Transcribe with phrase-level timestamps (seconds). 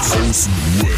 [0.00, 0.88] Draußen Web.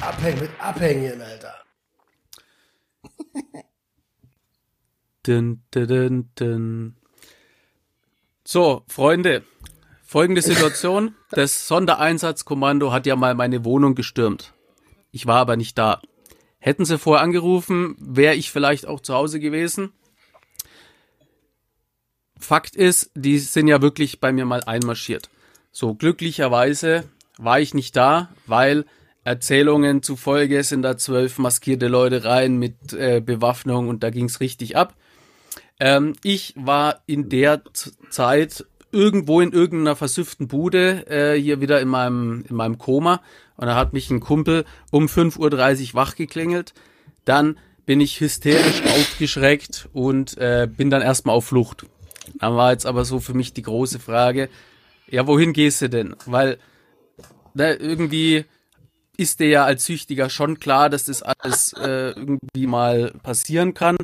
[0.00, 1.54] Abhängen mit Abhängen, Alter.
[5.22, 6.96] Dun, dun, dun.
[8.42, 9.44] So, Freunde,
[10.02, 11.14] folgende Situation.
[11.30, 14.54] Das Sondereinsatzkommando hat ja mal meine Wohnung gestürmt.
[15.10, 16.00] Ich war aber nicht da.
[16.58, 19.92] Hätten sie vorher angerufen, wäre ich vielleicht auch zu Hause gewesen.
[22.44, 25.28] Fakt ist, die sind ja wirklich bei mir mal einmarschiert.
[25.72, 27.04] So, glücklicherweise
[27.38, 28.84] war ich nicht da, weil
[29.24, 34.76] Erzählungen zufolge sind da zwölf maskierte Leute rein mit äh, Bewaffnung und da ging's richtig
[34.76, 34.94] ab.
[35.80, 37.62] Ähm, ich war in der
[38.10, 43.20] Zeit irgendwo in irgendeiner versüfften Bude äh, hier wieder in meinem, in meinem Koma
[43.56, 45.38] und da hat mich ein Kumpel um 5.30
[45.88, 46.74] Uhr wach geklingelt.
[47.24, 51.86] Dann bin ich hysterisch aufgeschreckt und äh, bin dann erstmal auf Flucht.
[52.38, 54.48] Dann war jetzt aber so für mich die große Frage,
[55.08, 56.16] ja, wohin gehst du denn?
[56.26, 56.58] Weil
[57.54, 58.44] ne, irgendwie
[59.16, 63.96] ist dir ja als Süchtiger schon klar, dass das alles äh, irgendwie mal passieren kann.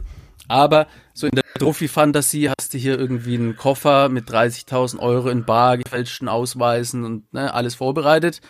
[0.49, 5.45] Aber so in der Trophy-Fantasie hast du hier irgendwie einen Koffer mit 30.000 Euro in
[5.45, 8.41] bar, gefälschten Ausweisen und ne, alles vorbereitet.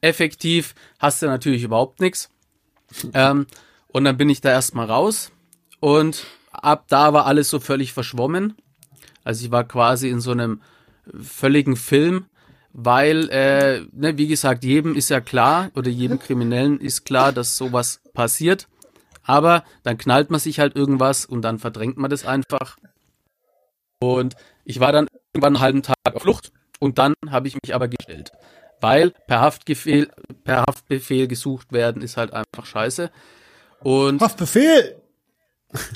[0.00, 2.30] Effektiv hast du natürlich überhaupt nichts.
[3.12, 3.46] Ähm,
[3.88, 5.32] und dann bin ich da erstmal raus
[5.80, 8.54] und ab da war alles so völlig verschwommen.
[9.28, 10.62] Also ich war quasi in so einem
[11.20, 12.24] völligen Film,
[12.72, 17.58] weil, äh, ne, wie gesagt, jedem ist ja klar oder jedem Kriminellen ist klar, dass
[17.58, 18.68] sowas passiert.
[19.24, 22.78] Aber dann knallt man sich halt irgendwas und dann verdrängt man das einfach.
[24.00, 24.34] Und
[24.64, 27.88] ich war dann irgendwann einen halben Tag auf Flucht und dann habe ich mich aber
[27.88, 28.32] gestellt.
[28.80, 30.10] Weil per Haftbefehl,
[30.44, 33.10] per Haftbefehl gesucht werden ist halt einfach scheiße.
[33.80, 35.02] Und Haftbefehl!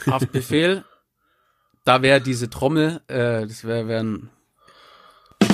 [0.05, 0.85] Haftbefehl,
[1.85, 4.31] da wäre diese Trommel, äh, das wäre wär ein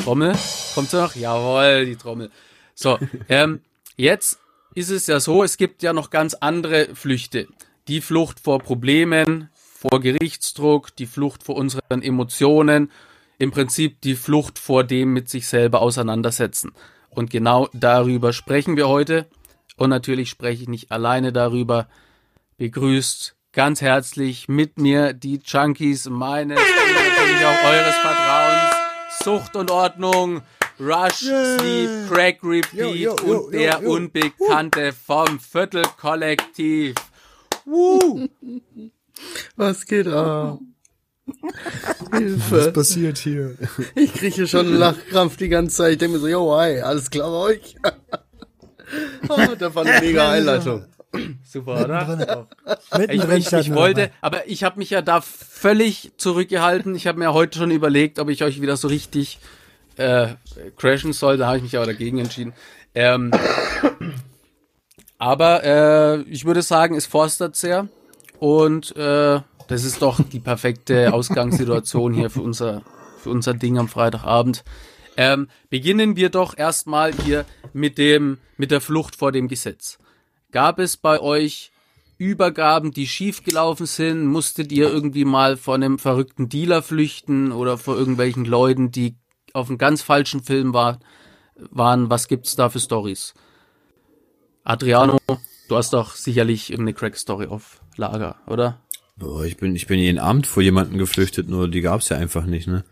[0.04, 0.34] Trommel.
[0.74, 1.14] Kommt noch?
[1.14, 2.30] Jawohl, die Trommel.
[2.74, 3.60] So, ähm,
[3.96, 4.38] jetzt
[4.74, 7.48] ist es ja so, es gibt ja noch ganz andere Flüchte.
[7.88, 12.90] Die Flucht vor Problemen, vor Gerichtsdruck, die Flucht vor unseren Emotionen,
[13.38, 16.72] im Prinzip die Flucht vor dem mit sich selber auseinandersetzen.
[17.10, 19.26] Und genau darüber sprechen wir heute.
[19.76, 21.88] Und natürlich spreche ich nicht alleine darüber.
[22.56, 28.74] Begrüßt ganz herzlich mit mir die Junkies meines und natürlich auch eures Vertrauens.
[29.24, 30.42] Sucht und Ordnung,
[30.78, 31.58] Rush, Yeah.
[31.58, 33.94] Sleep, Crack Repeat Yo, yo, yo, und der yo, yo.
[33.94, 36.94] Unbekannte vom Viertelkollektiv.
[37.64, 38.28] Woo!
[39.56, 40.60] Was geht ab?
[42.12, 42.70] Was Hilfe.
[42.70, 43.56] passiert hier?
[43.96, 45.92] Ich kriege hier schon einen Lachkrampf die ganze Zeit.
[45.94, 47.74] Ich denke mir so, yo, hi, alles klar bei euch?
[49.28, 50.84] oh, das war eine mega Einleitung.
[51.42, 52.46] Super, oder?
[52.96, 56.94] Mittendrin, Ich, ich, ich wollte, aber ich habe mich ja da völlig zurückgehalten.
[56.94, 59.38] Ich habe mir heute schon überlegt, ob ich euch wieder so richtig
[59.96, 60.28] äh,
[60.76, 61.38] crashen soll.
[61.38, 62.52] Da habe ich mich aber dagegen entschieden.
[62.94, 63.30] Ähm,
[65.18, 67.88] aber äh, ich würde sagen, es forstert sehr
[68.38, 72.82] und äh, das ist doch die perfekte Ausgangssituation hier für unser
[73.18, 74.64] für unser Ding am Freitagabend.
[75.16, 79.98] Ähm, beginnen wir doch erstmal hier mit dem mit der Flucht vor dem Gesetz.
[80.50, 81.72] Gab es bei euch
[82.16, 84.26] Übergaben, die schiefgelaufen sind?
[84.26, 89.16] Musstet ihr irgendwie mal vor einem verrückten Dealer flüchten oder vor irgendwelchen Leuten, die
[89.52, 91.00] auf einem ganz falschen Film war,
[91.54, 92.08] waren?
[92.08, 93.34] Was gibt's da für Stories?
[94.64, 95.18] Adriano,
[95.68, 98.80] du hast doch sicherlich irgendeine Crack-Story auf Lager, oder?
[99.16, 102.46] Boah, ich bin, ich bin jeden Abend vor jemanden geflüchtet, nur die gab's ja einfach
[102.46, 102.84] nicht, ne?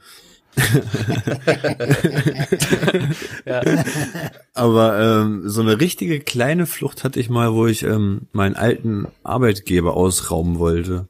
[4.55, 9.07] Aber ähm, so eine richtige kleine Flucht hatte ich mal, wo ich ähm, meinen alten
[9.23, 11.09] Arbeitgeber ausrauben wollte.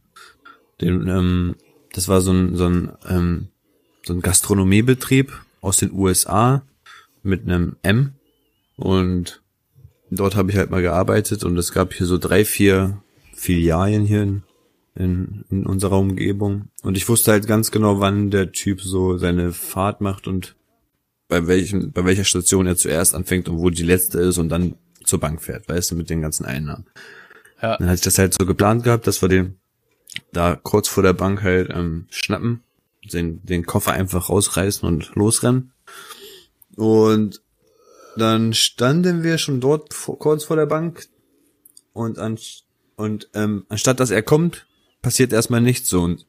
[0.81, 1.55] Den, ähm,
[1.93, 3.49] das war so ein, so ein, ähm,
[4.05, 6.63] so ein Gastronomiebetrieb aus den USA
[7.23, 8.15] mit einem M.
[8.77, 9.43] Und
[10.11, 13.01] dort habe ich halt mal gearbeitet und es gab hier so drei, vier
[13.35, 14.43] Filialen hier in,
[14.97, 16.69] in, in unserer Umgebung.
[16.83, 20.57] Und ich wusste halt ganz genau, wann der Typ so seine Fahrt macht und
[21.29, 24.77] bei welchem, bei welcher Station er zuerst anfängt und wo die letzte ist und dann
[25.05, 26.87] zur Bank fährt, weißt du, mit den ganzen Einnahmen.
[27.63, 27.77] Ja.
[27.77, 29.57] Dann hatte ich das halt so geplant gehabt, dass wir den
[30.33, 32.63] da kurz vor der Bank halt ähm, schnappen,
[33.13, 35.73] den, den Koffer einfach rausreißen und losrennen.
[36.77, 37.43] Und
[38.17, 41.07] dann standen wir schon dort vor, kurz vor der Bank
[41.93, 42.39] und an,
[42.97, 44.67] und ähm, anstatt dass er kommt,
[45.07, 46.27] passiert erstmal nichts so und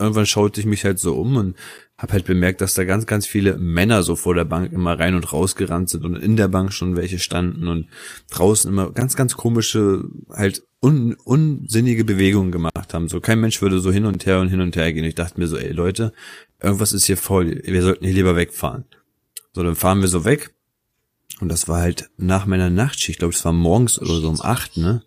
[0.00, 1.56] irgendwann schaute ich mich halt so um und
[1.96, 5.14] habe halt bemerkt, dass da ganz, ganz viele Männer so vor der Bank immer rein
[5.14, 7.86] und raus gerannt sind und in der Bank schon welche standen und
[8.32, 13.08] draußen immer ganz, ganz komische, halt un, unsinnige Bewegungen gemacht haben.
[13.08, 15.04] So kein Mensch würde so hin und her und hin und her gehen.
[15.04, 16.12] Ich dachte mir so, ey Leute,
[16.60, 17.62] irgendwas ist hier voll.
[17.64, 18.86] Wir sollten hier lieber wegfahren.
[19.52, 20.52] So, dann fahren wir so weg.
[21.40, 23.10] Und das war halt nach meiner Nachtschicht.
[23.10, 25.04] Ich glaube, es war morgens oder so um acht, ne?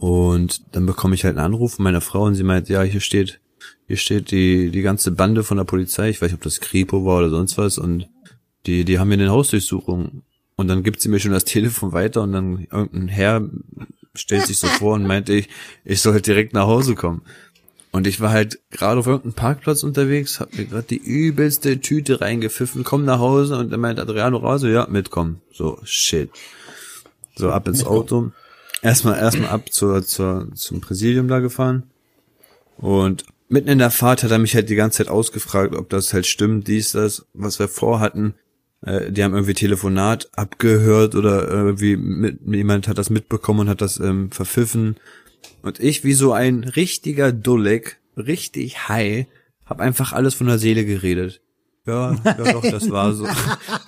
[0.00, 3.00] Und dann bekomme ich halt einen Anruf von meiner Frau und sie meint, ja, hier
[3.00, 3.38] steht
[3.90, 7.04] hier steht die, die ganze Bande von der Polizei, ich weiß nicht, ob das Kripo
[7.04, 8.08] war oder sonst was, und
[8.64, 10.22] die, die haben mir eine Hausdurchsuchung.
[10.54, 13.50] Und dann gibt sie mir schon das Telefon weiter und dann irgendein Herr
[14.14, 15.48] stellt sich so vor und meinte ich,
[15.84, 17.22] ich soll halt direkt nach Hause kommen.
[17.90, 22.20] Und ich war halt gerade auf irgendeinem Parkplatz unterwegs, hab mir gerade die übelste Tüte
[22.20, 25.42] reingepfiffen, komm nach Hause und dann meint Adriano raus, ja, mitkommen.
[25.52, 26.30] So, shit.
[27.34, 28.30] So, ab ins Auto.
[28.82, 31.84] Erstmal, erstmal ab zur, zur, zum Präsidium da gefahren.
[32.78, 36.12] Und mitten in der Fahrt hat er mich halt die ganze Zeit ausgefragt, ob das
[36.14, 38.34] halt stimmt, dies, das, was wir vorhatten.
[38.82, 43.82] Äh, die haben irgendwie Telefonat abgehört oder irgendwie mit, jemand hat das mitbekommen und hat
[43.82, 44.96] das ähm, verpfiffen.
[45.62, 49.26] Und ich wie so ein richtiger Dulleck, richtig high,
[49.66, 51.42] hab einfach alles von der Seele geredet.
[51.90, 53.26] Ja, ja doch, das war so.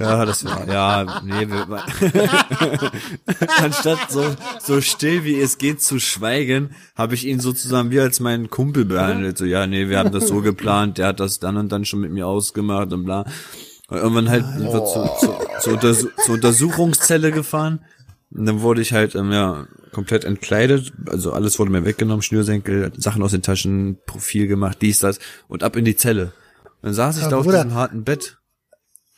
[0.00, 1.66] Ja, das war, ja, nee, wir,
[3.58, 4.24] anstatt so,
[4.60, 8.84] so still wie es geht zu schweigen, habe ich ihn sozusagen wie als meinen Kumpel
[8.84, 9.38] behandelt.
[9.38, 12.00] So, ja, nee, wir haben das so geplant, der hat das dann und dann schon
[12.00, 13.24] mit mir ausgemacht und bla.
[13.88, 15.08] Und irgendwann halt sind wir zu,
[15.60, 17.84] zu, zu, zur Untersuchungszelle gefahren.
[18.34, 20.92] Und dann wurde ich halt, ähm, ja, komplett entkleidet.
[21.06, 25.62] Also alles wurde mir weggenommen, Schnürsenkel, Sachen aus den Taschen, Profil gemacht, dies, das und
[25.62, 26.32] ab in die Zelle.
[26.82, 27.62] Dann saß ich Ja, da auf Bruder.
[27.64, 28.38] diesem harten Bett.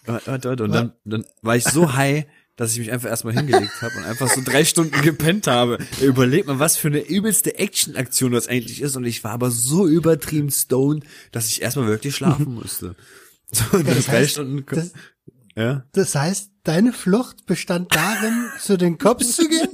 [0.06, 2.26] Und dann, dann war ich so high,
[2.56, 5.78] dass ich mich einfach erstmal hingelegt habe und einfach so drei Stunden gepennt habe.
[6.02, 8.96] Überleg mal, was für eine übelste Action-Aktion das eigentlich ist.
[8.96, 12.94] Und ich war aber so übertrieben stoned, dass ich erstmal wirklich schlafen musste.
[13.50, 14.64] So, dann das drei heißt, Stunden.
[14.70, 14.92] das-
[15.56, 15.84] ja.
[15.92, 19.73] Das heißt, deine Flucht bestand darin, zu den Cops zu gehen?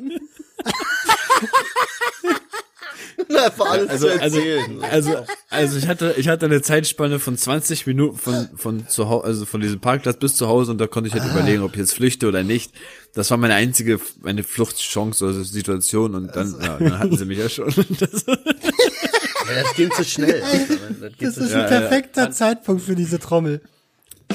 [3.37, 4.85] Einfach alles Also, zu also, erzählen.
[4.91, 5.17] also,
[5.51, 9.47] also ich hatte, ich hatte eine Zeitspanne von 20 Minuten von, von zu Hause, also
[9.47, 11.95] von diesem Parkplatz bis zu Hause und da konnte ich halt überlegen, ob ich jetzt
[11.95, 12.73] flüchte oder nicht.
[13.15, 17.39] Das war meine einzige, meine Fluchtchance oder Situation und dann, ja, dann hatten sie mich
[17.39, 17.73] ja schon.
[17.99, 18.25] Das,
[19.49, 20.41] Ja, das ging zu schnell.
[21.01, 21.63] Das Das zu ist schnell.
[21.65, 23.61] ein perfekter Zeitpunkt für diese Trommel.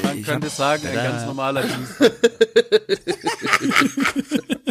[0.04, 2.12] Man könnte sagen, ein ganz normaler Dienst.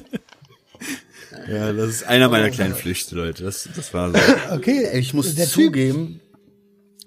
[1.49, 3.45] ja, das ist einer meiner kleinen Flüchte, Leute.
[3.45, 4.19] Das, das war so.
[4.53, 4.85] Okay.
[4.91, 6.21] Ey, ich muss der Typ- zugeben,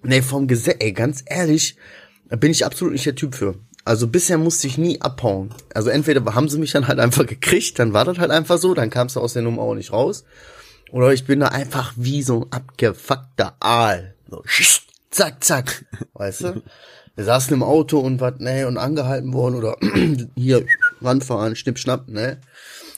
[0.03, 1.75] nee, vom Gesetz, ey, ganz ehrlich,
[2.29, 3.55] da bin ich absolut nicht der Typ für.
[3.85, 5.53] Also bisher musste ich nie abhauen.
[5.73, 8.73] Also entweder haben sie mich dann halt einfach gekriegt, dann war das halt einfach so,
[8.73, 10.25] dann kamst du aus der Nummer auch nicht raus.
[10.91, 14.15] Oder ich bin da einfach wie so ein abgefuckter Aal.
[14.29, 14.43] So,
[15.09, 15.85] zack, zack.
[16.13, 16.61] Weißt du?
[17.15, 19.77] Wir saßen im Auto und was, ne, und angehalten worden oder
[20.35, 20.65] hier
[21.01, 22.39] ranfahren, schnipp, schnapp, ne.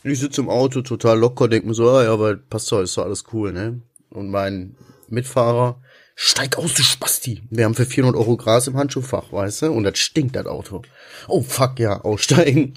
[0.03, 2.97] Ich sitze im Auto total locker, denk mir so, ah, ja, aber passt doch, ist
[2.97, 3.81] doch alles cool, ne.
[4.09, 4.75] Und mein
[5.09, 5.81] Mitfahrer,
[6.15, 7.43] steig aus, du Spasti.
[7.49, 10.83] Wir haben für 400 Euro Gras im Handschuhfach, weißt du, und das stinkt, das Auto.
[11.27, 12.75] Oh, fuck, ja, aussteigen.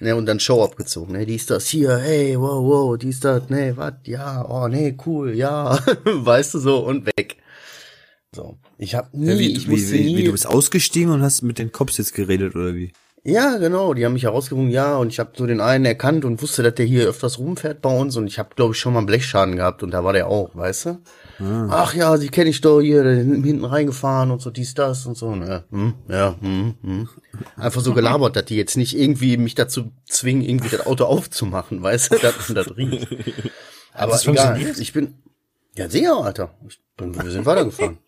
[0.00, 3.76] Ne, und dann Show abgezogen, ne, dies, das, hier, hey, wow, wow, dies, das, ne,
[3.76, 7.36] wat, ja, oh, ne, cool, ja, weißt du, so, und weg.
[8.34, 11.22] So, ich hab nie, Ja, wie, ich wie, wie, nie, wie, du bist ausgestiegen und
[11.22, 12.92] hast mit den Cops jetzt geredet, oder wie?
[13.24, 16.42] Ja, genau, die haben mich herausgefunden, ja, und ich habe so den einen erkannt und
[16.42, 18.98] wusste, dass der hier öfters rumfährt bei uns und ich habe, glaube ich, schon mal
[18.98, 20.98] einen Blechschaden gehabt und da war der auch, weißt du?
[21.70, 25.34] Ach ja, die kenne ich doch hier, hinten reingefahren und so dies, das und so,
[25.34, 25.64] ne?
[25.70, 27.08] Hm, ja, hm, hm.
[27.56, 31.82] Einfach so gelabert, dass die jetzt nicht irgendwie mich dazu zwingen, irgendwie das Auto aufzumachen,
[31.82, 33.08] weißt du, dass man das riecht.
[33.92, 35.14] Aber egal, ich bin,
[35.76, 36.54] ja, sehr, Alter.
[36.68, 37.98] Ich bin, wir sind weitergefahren.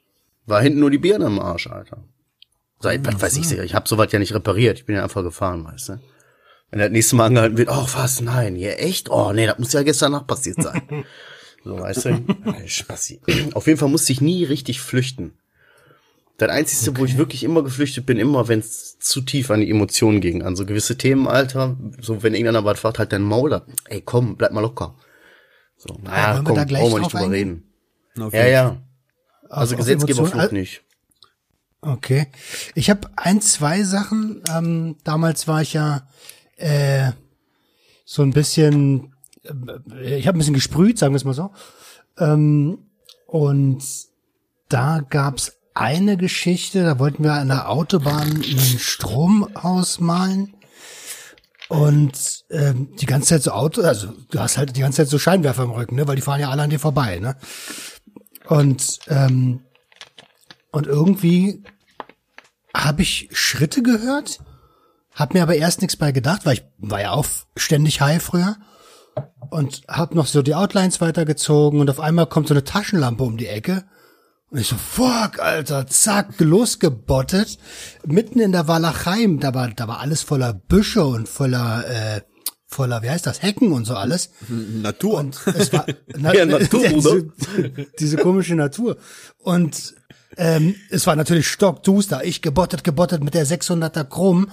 [0.47, 2.05] War hinten nur die Birne am Arsch, Alter.
[2.81, 4.79] Seit, was weiß ich, ich habe sowas ja nicht repariert.
[4.79, 6.01] Ich bin ja einfach gefahren, weißt du.
[6.71, 9.09] Wenn das nächste Mal angehalten wird, oh was, nein, hier echt?
[9.11, 10.83] Oh nee, das muss ja gestern Nacht passiert sein.
[11.65, 12.25] so, weißt du?
[12.67, 13.21] Spassi.
[13.55, 15.35] Auf jeden Fall musste ich nie richtig flüchten.
[16.37, 19.71] Das Einzige, wo ich wirklich immer geflüchtet bin, immer wenn es zu tief an die
[19.71, 20.43] Emotionen ging.
[20.43, 21.77] An so gewisse Themen, Alter.
[22.01, 23.63] So, wenn irgendeiner was fragt, halt dein Maul.
[23.85, 24.97] Ey, komm, bleib mal locker.
[25.77, 27.63] So, naja, wollen wir komm, da gleich brauchen wir nicht drüber eingehen?
[28.17, 28.25] reden.
[28.27, 28.83] Auf Ja, ja.
[29.49, 30.83] Also auf Gesetzgeberflucht Emotionen- nicht.
[31.87, 32.29] Okay.
[32.75, 34.43] Ich habe ein, zwei Sachen.
[34.51, 36.07] Ähm, damals war ich ja
[36.57, 37.11] äh,
[38.07, 39.13] so ein bisschen,
[39.45, 41.51] äh, ich habe ein bisschen gesprüht, sagen wir es mal so.
[42.19, 42.79] Ähm,
[43.27, 43.85] und
[44.69, 50.55] da gab's eine Geschichte, da wollten wir an der Autobahn einen Strom ausmalen.
[51.69, 55.19] Und ähm, die ganze Zeit so Auto, also du hast halt die ganze Zeit so
[55.19, 56.07] Scheinwerfer im Rücken, ne?
[56.07, 57.37] Weil die fahren ja alle an dir vorbei, ne?
[58.47, 59.61] Und ähm,
[60.71, 61.63] und irgendwie
[62.75, 64.41] habe ich Schritte gehört,
[65.13, 67.27] hab mir aber erst nichts bei gedacht, weil ich war ja auch
[67.57, 68.57] ständig high früher
[69.51, 73.37] und hab noch so die Outlines weitergezogen und auf einmal kommt so eine Taschenlampe um
[73.37, 73.85] die Ecke
[74.55, 77.59] und ich so, fuck, Alter, zack, losgebottet.
[78.07, 82.21] Mitten in der Walachei, da war, da war alles voller Büsche und voller, äh,
[82.65, 84.31] voller, wie heißt das, Hecken und so alles.
[84.49, 85.19] Natur.
[85.19, 87.33] Und es war na, Ja, Natur, diese,
[87.99, 88.97] diese komische Natur.
[89.39, 89.97] Und
[90.37, 92.25] ähm, es war natürlich stockduster.
[92.25, 94.51] Ich gebottet, gebottet mit der 600er Chrom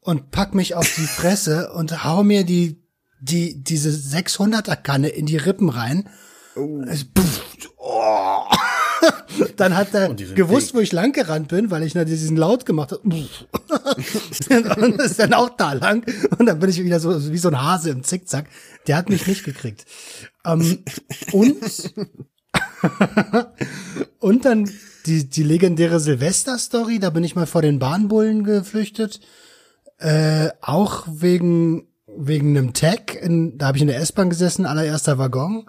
[0.00, 2.82] und pack mich auf die Fresse und hau mir die,
[3.20, 6.08] die, diese 600er Kanne in die Rippen rein.
[6.88, 7.42] Es, pff,
[7.76, 8.44] oh.
[9.56, 10.74] Dann hat er gewusst, dick.
[10.74, 13.02] wo ich lang gerannt bin, weil ich na diesen Laut gemacht habe.
[14.80, 16.04] und ist dann auch da lang.
[16.38, 18.46] Und dann bin ich wieder so wie so ein Hase im Zickzack.
[18.86, 19.84] Der hat mich nicht gekriegt.
[20.44, 20.82] Ähm,
[21.32, 21.92] und
[24.18, 24.70] und dann
[25.06, 29.20] die, die legendäre Silvester-Story, da bin ich mal vor den Bahnbullen geflüchtet.
[29.98, 33.14] Äh, auch wegen, wegen einem Tag.
[33.14, 35.68] In, da habe ich in der S-Bahn gesessen, allererster Waggon.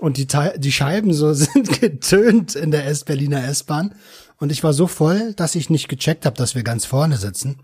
[0.00, 3.94] Und die, die Scheiben so sind getönt in der S Berliner S-Bahn.
[4.38, 7.62] Und ich war so voll, dass ich nicht gecheckt habe, dass wir ganz vorne sitzen.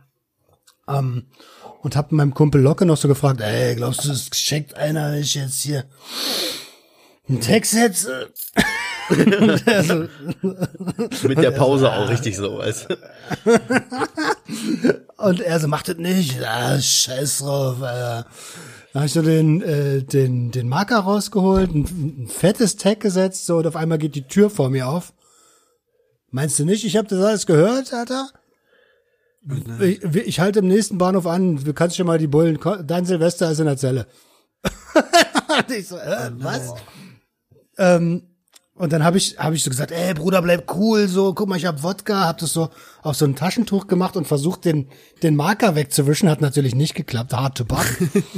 [0.89, 1.27] Ähm,
[1.83, 5.21] und hab meinem Kumpel Locke noch so gefragt, ey, glaubst du, es checkt einer, wenn
[5.21, 5.85] ich jetzt hier
[7.29, 8.33] einen Text setze?
[9.09, 10.09] So,
[11.29, 12.97] Mit der Pause auch richtig so, weißt du?
[15.17, 16.43] Und er so, macht das nicht.
[16.43, 18.27] Ah, scheiß drauf, Alter.
[18.93, 23.47] Da habe ich so den, äh, den, den Marker rausgeholt, ein, ein fettes Tag gesetzt,
[23.47, 25.13] so, und auf einmal geht die Tür vor mir auf.
[26.31, 28.29] Meinst du nicht, ich habe das alles gehört, Alter?
[29.81, 33.51] Ich, ich halte im nächsten Bahnhof an, du kannst schon mal die Bullen, dein Silvester
[33.51, 34.07] ist in der Zelle.
[34.65, 36.75] und ich so, äh, was?
[37.77, 38.34] Ähm,
[38.77, 41.57] und dann habe ich, hab ich so gesagt, ey Bruder, bleib cool, so, guck mal,
[41.57, 42.71] ich hab Wodka, hab das so
[43.03, 44.89] auf so ein Taschentuch gemacht und versucht, den,
[45.23, 47.87] den Marker wegzuwischen, hat natürlich nicht geklappt, hard to butt.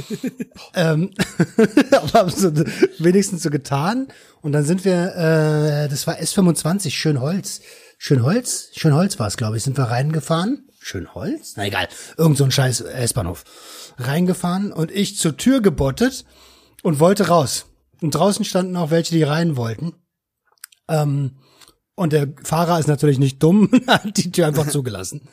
[0.75, 1.09] ähm,
[1.91, 2.51] aber haben so
[2.99, 4.09] wenigstens so getan.
[4.41, 7.61] Und dann sind wir, äh, das war S25, Schönholz.
[7.97, 8.69] Schönholz?
[8.75, 10.69] Schönholz war es, glaube ich, sind wir reingefahren.
[10.79, 11.53] Schönholz?
[11.57, 13.43] Na egal, irgend so ein scheiß S-Bahnhof.
[13.97, 16.25] Reingefahren und ich zur Tür gebottet
[16.83, 17.65] und wollte raus.
[18.01, 19.95] Und draußen standen auch welche, die rein wollten.
[20.87, 21.31] Ähm,
[21.95, 25.27] und der Fahrer ist natürlich nicht dumm, hat die Tür einfach zugelassen.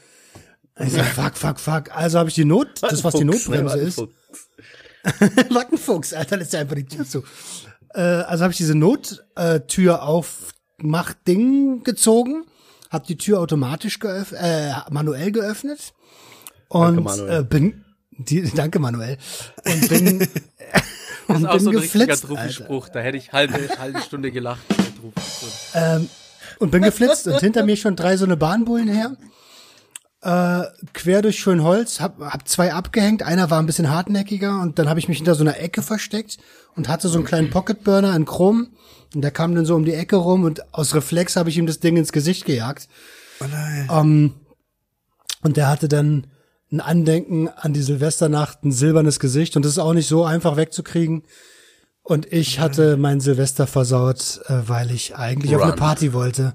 [0.80, 1.96] Ich sag, fuck, fuck, fuck.
[1.96, 3.94] Also habe ich die Not, das was die Notbremse ist.
[3.94, 4.48] Fuchs.
[5.50, 7.22] Wackenfuchs, Alter, lässt ja einfach die Tür zu.
[7.94, 12.44] Äh, also habe ich diese Nottür aufmacht Ding gezogen,
[12.90, 15.92] habe die Tür automatisch geöff äh, manuell geöffnet
[16.68, 17.40] und Manuel.
[17.40, 19.18] äh, bin die, danke Manuel
[19.64, 20.28] und bin
[21.26, 22.34] Das und ist auch bin so ein richtiger geflitzt, Alter.
[22.34, 22.88] Truffelspruch.
[22.90, 24.62] Da hätte ich halbe, halbe Stunde gelacht.
[25.12, 25.50] Truffelspruch.
[25.74, 26.08] Ähm,
[26.58, 29.16] und bin geflitzt und hinter mir schon drei so eine Bahnbullen her.
[30.22, 34.88] Äh, quer durch Schönholz, hab, hab zwei abgehängt, einer war ein bisschen hartnäckiger und dann
[34.88, 36.38] habe ich mich hinter so einer Ecke versteckt
[36.76, 38.68] und hatte so einen kleinen Pocketburner in Chrom
[39.14, 41.66] und der kam dann so um die Ecke rum und aus Reflex habe ich ihm
[41.66, 42.88] das Ding ins Gesicht gejagt.
[43.40, 43.88] Oh nein.
[43.92, 44.34] Ähm,
[45.42, 46.26] und der hatte dann
[46.72, 50.56] ein Andenken an die Silvesternacht, ein silbernes Gesicht und das ist auch nicht so einfach
[50.56, 51.24] wegzukriegen.
[52.06, 55.78] Und ich hatte mein Silvester versaut, äh, weil ich eigentlich auf eine Run.
[55.78, 56.54] Party wollte.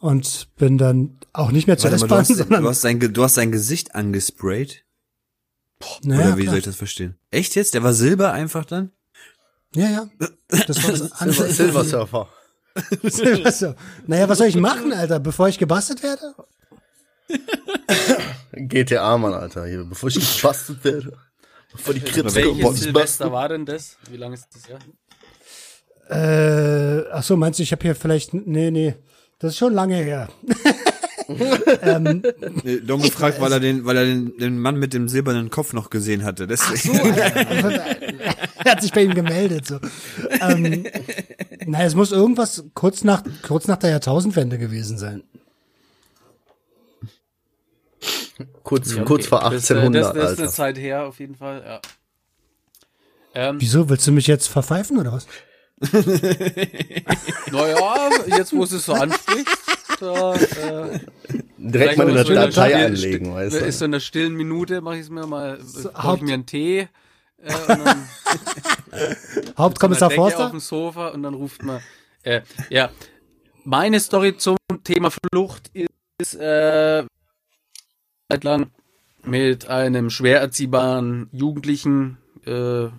[0.00, 2.80] Und bin dann auch nicht mehr zur Warte mal, du S-Bahn, hast, sondern du, hast
[2.82, 4.84] sein, Ge- du hast sein Gesicht angesprayt?
[6.02, 6.50] naja, Oder wie klar.
[6.52, 7.16] soll ich das verstehen?
[7.30, 7.74] Echt jetzt?
[7.74, 8.90] Der war Silber einfach dann?
[9.74, 10.08] Ja, ja.
[10.66, 11.48] Das war das Silver, andere.
[11.52, 12.28] Silver Surfer.
[13.04, 13.76] Silvester.
[14.06, 16.34] Naja, was soll ich machen, Alter, bevor ich gebastelt werde?
[18.52, 21.12] GTA, Mann, Alter, hier, bevor ich gebastelt werde.
[21.78, 23.96] Bevor die Krips Welches Silvester war denn das?
[24.10, 24.78] Wie lange ist das her?
[26.10, 28.94] Äh, ach so, meinst du, ich habe hier vielleicht, nee, nee,
[29.38, 30.28] das ist schon lange her.
[31.28, 35.74] Nee, Dom gefragt, weil er den, weil er den, den Mann mit dem silbernen Kopf
[35.74, 36.46] noch gesehen hatte.
[36.46, 36.98] Deswegen.
[38.64, 39.66] er hat sich bei ihm gemeldet.
[39.66, 39.78] So.
[40.40, 40.86] Ähm,
[41.66, 45.22] naja, es muss irgendwas kurz nach, kurz nach der Jahrtausendwende gewesen sein.
[48.62, 50.42] Kurz, Ja, kurz vor Das, äh, 1800, das, das ist Alter.
[50.42, 51.80] eine Zeit her, auf jeden Fall, ja.
[53.34, 55.26] Ähm, Wieso, willst du mich jetzt verpfeifen oder was?
[57.52, 59.58] naja, jetzt wo du es so ansprichst,
[60.00, 60.98] da, äh,
[61.58, 63.84] Direkt mal der Datei Still- anlegen, weißt Ist so du.
[63.86, 66.88] in der stillen Minute, mache ich es mir mal, so, ich mir einen Tee,
[67.42, 67.50] äh,
[69.56, 70.50] Hauptkommissar Decke auf Forster?
[70.50, 71.80] dem Sofa und dann ruft man,
[72.22, 72.90] äh, ja,
[73.64, 75.70] meine Story zum Thema Flucht
[76.18, 77.04] ist, äh,
[78.30, 78.70] Zeit lang
[79.24, 82.90] mit einem schwer erziehbaren Jugendlichen äh, äh,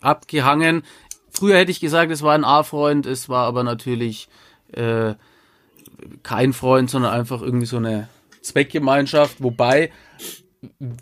[0.00, 0.82] abgehangen.
[1.30, 4.28] Früher hätte ich gesagt, es war ein A-Freund, es war aber natürlich
[4.72, 5.14] äh,
[6.22, 8.08] kein Freund, sondern einfach irgendwie so eine
[8.42, 9.42] Zweckgemeinschaft.
[9.42, 9.90] Wobei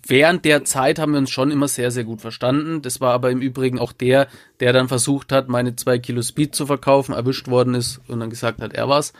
[0.06, 2.82] während der Zeit haben wir uns schon immer sehr, sehr gut verstanden.
[2.82, 4.28] Das war aber im Übrigen auch der,
[4.60, 8.30] der dann versucht hat, meine zwei Kilo Speed zu verkaufen, erwischt worden ist und dann
[8.30, 9.14] gesagt hat, er war's.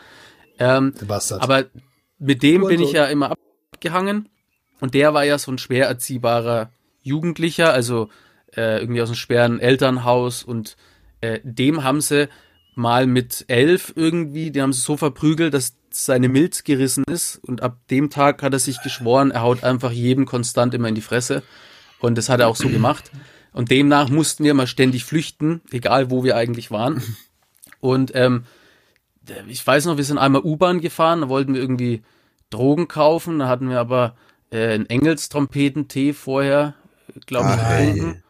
[0.59, 0.93] Ähm,
[1.39, 1.65] aber
[2.19, 3.33] mit dem bin ich ja immer
[3.81, 4.29] abgehangen
[4.79, 6.71] und der war ja so ein schwer erziehbarer
[7.01, 8.09] Jugendlicher, also
[8.55, 10.43] äh, irgendwie aus einem schweren Elternhaus.
[10.43, 10.77] Und
[11.21, 12.29] äh, dem haben sie
[12.75, 17.37] mal mit elf irgendwie, die haben sie so verprügelt, dass seine Milz gerissen ist.
[17.43, 20.95] Und ab dem Tag hat er sich geschworen, er haut einfach jedem konstant immer in
[20.95, 21.43] die Fresse.
[21.99, 23.11] Und das hat er auch so gemacht.
[23.53, 27.03] Und demnach mussten wir immer ständig flüchten, egal wo wir eigentlich waren.
[27.79, 28.45] Und ähm,
[29.47, 32.01] ich weiß noch, wir sind einmal U-Bahn gefahren, da wollten wir irgendwie
[32.51, 34.15] Drogen kaufen, da hatten wir aber
[34.51, 36.75] äh, einen Engelstrompetentee vorher,
[37.25, 38.23] glaube ich, getrunken.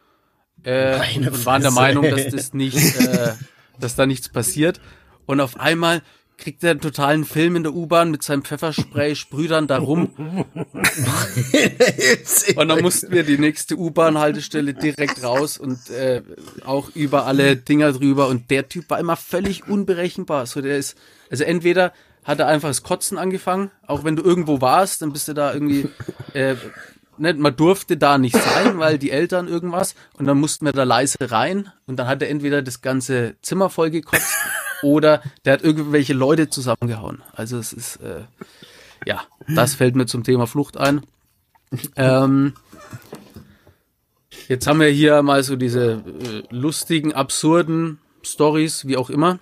[0.64, 3.34] Äh, Meine und waren der Meinung, dass das nicht, äh,
[3.78, 4.80] dass da nichts passiert.
[5.26, 6.02] Und auf einmal
[6.38, 10.10] kriegt er einen totalen Film in der U-Bahn mit seinem Pfefferspray, sprüht dann da rum.
[12.56, 16.22] Und dann mussten wir die nächste U-Bahn-Haltestelle direkt raus und äh,
[16.64, 18.26] auch über alle Dinger drüber.
[18.28, 20.46] Und der Typ war immer völlig unberechenbar.
[20.46, 20.96] So, der ist,
[21.30, 21.92] also entweder
[22.24, 25.52] hat er einfach das Kotzen angefangen, auch wenn du irgendwo warst, dann bist du da
[25.52, 25.88] irgendwie,
[26.34, 26.56] äh,
[27.18, 30.84] ne, man durfte da nicht sein, weil die Eltern irgendwas und dann mussten wir da
[30.84, 34.34] leise rein und dann hat er entweder das ganze Zimmer voll gekotzt
[34.82, 37.22] oder der hat irgendwelche Leute zusammengehauen.
[37.32, 38.22] Also es ist, äh,
[39.04, 41.02] ja, das fällt mir zum Thema Flucht ein.
[41.96, 42.54] Ähm,
[44.48, 49.38] jetzt haben wir hier mal so diese äh, lustigen, absurden Stories, wie auch immer.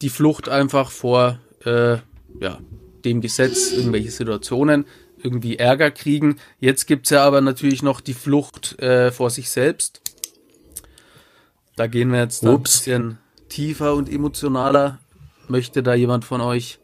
[0.00, 1.98] Die Flucht einfach vor äh,
[2.40, 2.58] ja,
[3.04, 4.84] dem Gesetz, irgendwelche Situationen,
[5.22, 6.36] irgendwie Ärger kriegen.
[6.60, 10.00] Jetzt gibt's ja aber natürlich noch die Flucht äh, vor sich selbst.
[11.76, 14.98] Da gehen wir jetzt ein bisschen tiefer und emotionaler.
[15.48, 16.78] Möchte da jemand von euch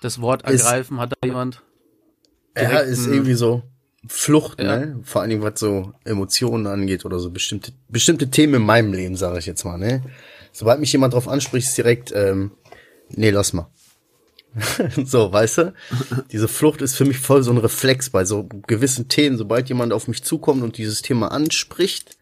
[0.00, 0.98] das Wort Ist- ergreifen?
[1.00, 1.62] Hat da jemand?
[2.56, 3.62] Ja, ist irgendwie so
[4.06, 4.76] Flucht, Ja.
[4.78, 5.00] ne?
[5.02, 9.16] Vor allen Dingen, was so Emotionen angeht oder so bestimmte, bestimmte Themen in meinem Leben,
[9.16, 10.02] sage ich jetzt mal, ne?
[10.52, 12.52] Sobald mich jemand drauf anspricht, ist direkt, ähm,
[13.10, 13.68] nee, lass mal.
[15.04, 15.74] so, weißt du?
[16.30, 19.36] Diese Flucht ist für mich voll so ein Reflex bei so gewissen Themen.
[19.36, 22.16] Sobald jemand auf mich zukommt und dieses Thema anspricht,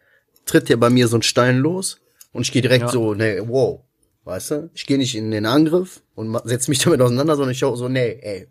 [0.46, 1.98] tritt ja bei mir so ein Stein los
[2.32, 2.88] und ich gehe direkt Ja.
[2.90, 3.80] so, nee, wow.
[4.24, 4.70] Weißt du?
[4.72, 7.88] Ich gehe nicht in den Angriff und setze mich damit auseinander, sondern ich schau so,
[7.88, 8.48] nee, ey,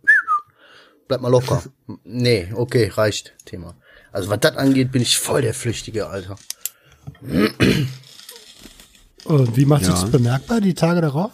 [1.08, 1.64] bleib mal locker.
[2.04, 3.76] nee, okay, reicht, Thema.
[4.12, 6.36] Also was das angeht, bin ich voll der Flüchtige, Alter.
[9.24, 10.02] Und wie macht sich Ja.
[10.02, 11.32] das bemerkbar, die Tage darauf?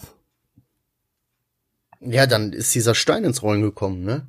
[2.00, 4.28] Ja, dann ist dieser Stein ins Rollen gekommen, ne?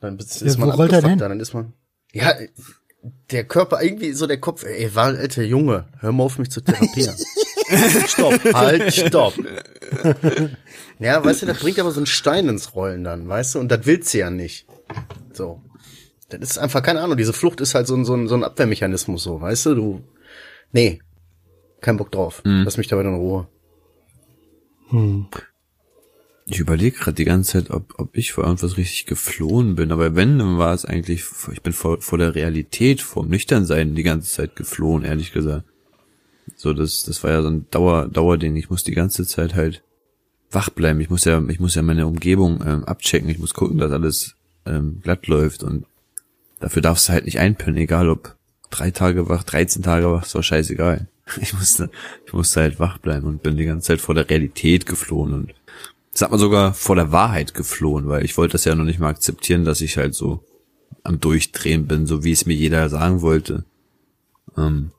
[0.00, 1.28] Dann ist Ja, man wo rollt er abgefuckt, denn?
[1.28, 1.72] Dann ist man.
[2.12, 2.34] Ja,
[3.30, 6.60] der Körper, irgendwie so der Kopf, ey, war alter Junge, hör mal auf mich zu
[6.60, 7.16] therapieren.
[8.06, 9.34] stopp, halt, stopp.
[10.98, 13.68] Ja, weißt du, das bringt aber so einen Stein ins Rollen dann, weißt du, und
[13.70, 14.66] das willst du ja nicht.
[15.32, 15.62] So.
[16.28, 18.42] Das ist einfach, keine Ahnung, diese Flucht ist halt so ein, so ein, so ein
[18.44, 20.04] Abwehrmechanismus, so, weißt du, du,
[20.72, 21.00] nee,
[21.80, 22.42] kein Bock drauf.
[22.64, 23.46] Lass mich dabei in Ruhe.
[26.48, 29.90] Ich überlege gerade die ganze Zeit, ob, ob ich vor irgendwas richtig geflohen bin.
[29.90, 33.96] Aber wenn, dann war es eigentlich, ich bin vor, vor der Realität, vor dem Nüchternsein
[33.96, 35.64] die ganze Zeit geflohen, ehrlich gesagt.
[36.54, 38.54] So, das, das war ja so ein Dauer, Dauerding.
[38.54, 39.82] Ich muss die ganze Zeit halt
[40.52, 41.00] wach bleiben.
[41.00, 43.28] Ich muss ja, ich muss ja meine Umgebung ähm, abchecken.
[43.28, 45.64] Ich muss gucken, dass alles ähm, glatt läuft.
[45.64, 45.84] Und
[46.60, 48.36] dafür darfst du halt nicht einpennen, egal ob
[48.70, 51.08] drei Tage wach, 13 Tage wach, ist doch scheißegal.
[51.40, 51.90] Ich musste,
[52.24, 55.54] ich musste halt wach bleiben und bin die ganze Zeit vor der Realität geflohen und
[56.16, 59.10] Sag mal sogar vor der Wahrheit geflohen, weil ich wollte das ja noch nicht mal
[59.10, 60.44] akzeptieren, dass ich halt so
[61.02, 63.64] am Durchdrehen bin, so wie es mir jeder sagen wollte.
[64.56, 64.92] Ähm,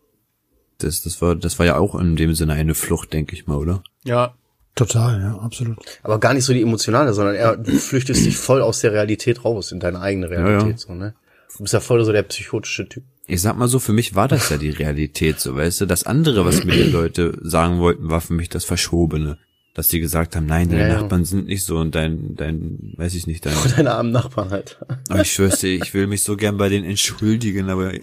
[0.78, 3.58] das, das war, das war ja auch in dem Sinne eine Flucht, denke ich mal,
[3.58, 3.84] oder?
[4.04, 4.36] Ja,
[4.78, 5.80] Total, ja, absolut.
[6.04, 9.44] Aber gar nicht so die emotionale, sondern eher, du flüchtest dich voll aus der Realität
[9.44, 10.78] raus, in deine eigene Realität, ja.
[10.78, 11.16] so, ne?
[11.58, 13.04] Du bist ja voll so der psychotische Typ.
[13.26, 15.86] Ich sag mal so, für mich war das ja die Realität, so weißt du.
[15.88, 19.40] Das andere, was mir die Leute sagen wollten, war für mich das Verschobene.
[19.78, 21.02] Dass die gesagt haben, nein, deine Ja, ja.
[21.02, 24.80] Nachbarn sind nicht so und dein, dein, weiß ich nicht, dein, Deine armen Nachbarn halt.
[25.08, 28.02] Aber ich schwör's dir, ich will mich so gern bei denen entschuldigen, aber ich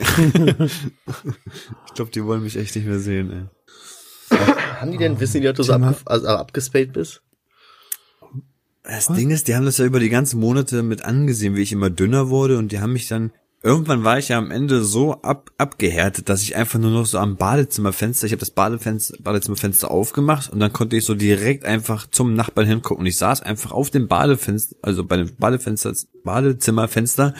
[1.96, 3.50] glaube, die wollen mich echt nicht mehr sehen,
[4.30, 4.38] ey.
[4.78, 7.22] Haben die denn, wissen die, dass du so abge also abgespaced bist?
[8.84, 11.72] Das Ding ist, die haben das ja über die ganzen Monate mit angesehen, wie ich
[11.72, 13.32] immer dünner wurde und die haben mich dann
[13.64, 17.18] irgendwann war ich ja am Ende so ab, abgehärtet, dass ich einfach nur noch so
[17.18, 22.06] am Badezimmerfenster, ich habe das Badefenster, Badezimmerfenster aufgemacht und dann konnte ich so direkt einfach
[22.10, 23.00] zum Nachbarn hingucken.
[23.00, 27.32] Und ich saß einfach auf dem Badefenster, also bei dem Badefenster, Badezimmerfenster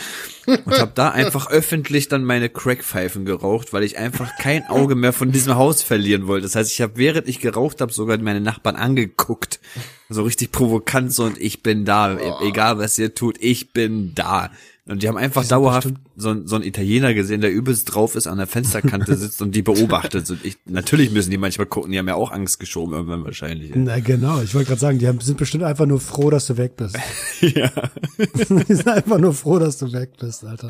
[0.47, 5.13] und habe da einfach öffentlich dann meine Crackpfeifen geraucht, weil ich einfach kein Auge mehr
[5.13, 6.45] von diesem Haus verlieren wollte.
[6.45, 9.61] Das heißt, ich habe während ich geraucht habe sogar meine Nachbarn angeguckt,
[10.09, 14.51] so richtig provokant so und ich bin da, egal was ihr tut, ich bin da.
[14.87, 18.37] Und die haben einfach dauerhaft so, so einen Italiener gesehen, der übelst drauf ist, an
[18.37, 20.29] der Fensterkante sitzt und die beobachtet.
[20.29, 23.73] Und ich, natürlich müssen die manchmal gucken, die haben ja auch Angst geschoben irgendwann wahrscheinlich.
[23.75, 26.59] Na genau, ich wollte gerade sagen, die haben, sind bestimmt einfach nur froh, dass du
[26.59, 26.99] weg bist.
[27.41, 27.71] ja.
[28.19, 30.69] die sind einfach nur froh, dass du weg bist, Alter.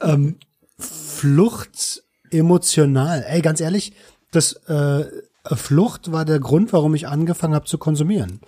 [0.00, 0.36] ähm,
[0.76, 3.24] Flucht emotional.
[3.28, 3.92] Ey, ganz ehrlich,
[4.32, 5.04] das äh,
[5.44, 8.40] Flucht war der Grund, warum ich angefangen habe zu konsumieren.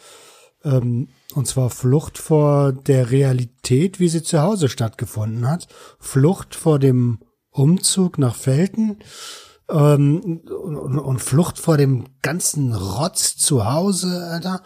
[0.65, 5.69] Ähm, und zwar Flucht vor der Realität, wie sie zu Hause stattgefunden hat.
[5.99, 7.21] Flucht vor dem
[7.51, 8.99] Umzug nach Felten
[9.71, 14.63] ähm, und, und Flucht vor dem ganzen Rotz zu Hause, Alter.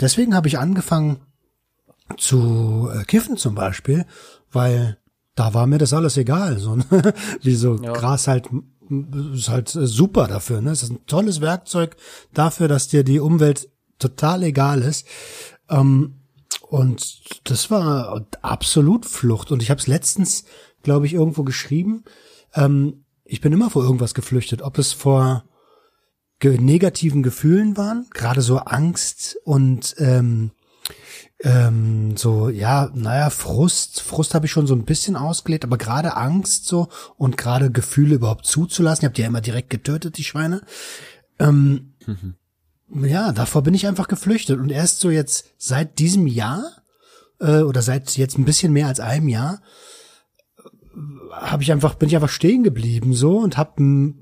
[0.00, 1.18] Deswegen habe ich angefangen
[2.16, 4.06] zu äh, kiffen zum Beispiel,
[4.52, 4.98] weil
[5.34, 6.58] da war mir das alles egal.
[6.58, 6.84] So, ne?
[7.42, 7.92] Wie so ja.
[7.92, 8.48] Gras halt
[9.34, 10.60] ist halt super dafür.
[10.60, 10.70] Ne?
[10.70, 11.96] Es ist ein tolles Werkzeug
[12.32, 15.06] dafür, dass dir die Umwelt total egal ist.
[15.68, 16.20] Ähm,
[16.68, 19.50] und das war absolut Flucht.
[19.52, 20.44] Und ich habe es letztens,
[20.82, 22.04] glaube ich, irgendwo geschrieben.
[22.54, 25.44] Ähm, ich bin immer vor irgendwas geflüchtet, ob es vor
[26.38, 30.50] ge negativen Gefühlen waren, gerade so Angst und ähm,
[31.40, 36.16] ähm, so, ja, naja, Frust, Frust habe ich schon so ein bisschen ausgelegt, aber gerade
[36.16, 40.62] Angst so und gerade Gefühle überhaupt zuzulassen, ihr habt ja immer direkt getötet, die Schweine.
[41.38, 42.36] Ähm, mhm
[42.88, 44.58] ja, davor bin ich einfach geflüchtet.
[44.58, 46.82] Und erst so jetzt seit diesem Jahr,
[47.40, 49.60] äh, oder seit jetzt ein bisschen mehr als einem Jahr,
[51.30, 53.78] habe ich einfach bin ich einfach stehen geblieben so und hab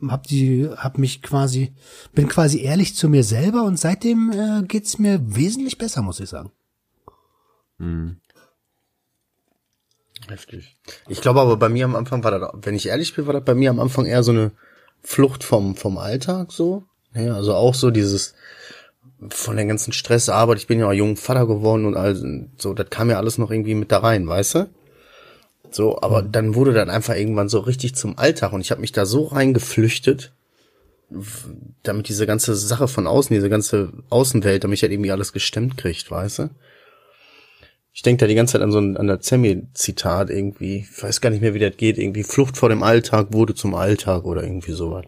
[0.09, 1.73] hab die hab mich quasi
[2.13, 6.29] bin quasi ehrlich zu mir selber und seitdem äh, geht's mir wesentlich besser muss ich
[6.29, 6.51] sagen.
[7.79, 8.17] Hm.
[10.29, 10.77] Heftig.
[11.09, 13.45] Ich glaube aber bei mir am Anfang war das, wenn ich ehrlich bin, war das
[13.45, 14.53] bei mir am Anfang eher so eine
[15.03, 16.85] Flucht vom vom Alltag so.
[17.15, 18.35] Ja, also auch so dieses
[19.31, 22.17] von der ganzen Stressarbeit, ich bin ja auch jung Vater geworden und all
[22.59, 24.71] so, das kam ja alles noch irgendwie mit da rein, weißt du?
[25.71, 26.33] So, aber mhm.
[26.33, 29.25] dann wurde dann einfach irgendwann so richtig zum Alltag und ich habe mich da so
[29.25, 30.33] reingeflüchtet,
[31.83, 35.77] damit diese ganze Sache von außen, diese ganze Außenwelt, damit ich halt irgendwie alles gestemmt
[35.77, 36.51] kriegt, weißt du?
[37.93, 41.21] Ich denke da die ganze Zeit an so ein an der Zemi-Zitat irgendwie, ich weiß
[41.21, 44.43] gar nicht mehr, wie das geht, irgendwie Flucht vor dem Alltag wurde zum Alltag oder
[44.43, 45.05] irgendwie sowas.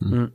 [0.00, 0.32] Mhm.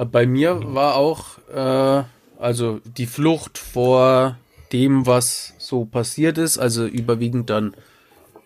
[0.00, 2.04] Äh, bei mir war auch, äh,
[2.38, 4.36] also die Flucht vor
[4.72, 7.74] dem, was so passiert ist, also überwiegend dann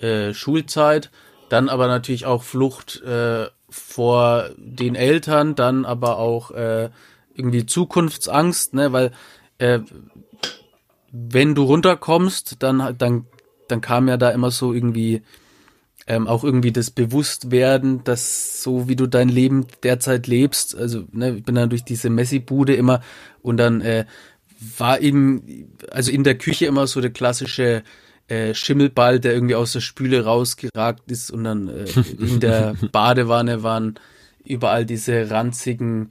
[0.00, 1.10] äh, Schulzeit,
[1.48, 6.90] dann aber natürlich auch Flucht äh, vor den Eltern, dann aber auch äh,
[7.34, 9.12] irgendwie Zukunftsangst, ne, weil
[9.58, 9.80] äh,
[11.12, 13.26] wenn du runterkommst, dann dann
[13.68, 15.22] dann kam ja da immer so irgendwie
[16.06, 21.36] ähm, auch irgendwie das Bewusstwerden, dass so wie du dein Leben derzeit lebst, also ne,
[21.36, 23.00] ich bin dann durch diese Messi-Bude immer
[23.42, 24.04] und dann äh,
[24.78, 27.82] war eben, also in der Küche immer so der klassische
[28.28, 31.86] äh, Schimmelball, der irgendwie aus der Spüle rausgeragt ist und dann äh,
[32.18, 33.98] in der Badewanne waren
[34.44, 36.10] überall diese ranzigen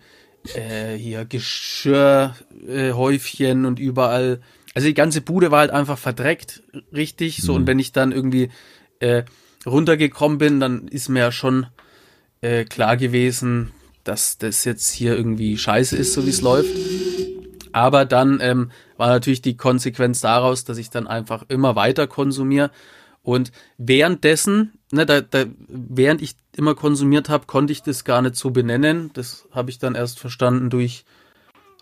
[0.56, 4.40] äh, hier Geschirrhäufchen und überall,
[4.74, 7.60] also die ganze Bude war halt einfach verdreckt, richtig, so mhm.
[7.60, 8.50] und wenn ich dann irgendwie
[9.00, 9.24] äh,
[9.66, 11.68] runtergekommen bin, dann ist mir ja schon
[12.42, 13.72] äh, klar gewesen,
[14.04, 16.76] dass das jetzt hier irgendwie scheiße ist, so wie es läuft.
[17.72, 22.70] Aber dann ähm, war natürlich die Konsequenz daraus, dass ich dann einfach immer weiter konsumiere.
[23.24, 28.36] Und währenddessen, ne, da, da, während ich immer konsumiert habe, konnte ich das gar nicht
[28.36, 29.12] so benennen.
[29.14, 31.06] Das habe ich dann erst verstanden durch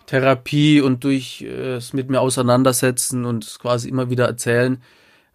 [0.06, 4.82] Therapie und durch äh, es mit mir auseinandersetzen und quasi immer wieder erzählen,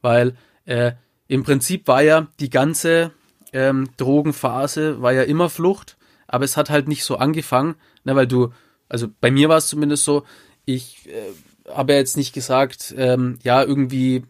[0.01, 0.93] weil äh,
[1.27, 3.11] im Prinzip war ja die ganze
[3.53, 8.27] ähm, Drogenphase war ja immer Flucht, aber es hat halt nicht so angefangen, ne, weil
[8.27, 8.51] du,
[8.89, 10.23] also bei mir war es zumindest so,
[10.65, 14.23] ich äh, habe ja jetzt nicht gesagt, ähm, ja, irgendwie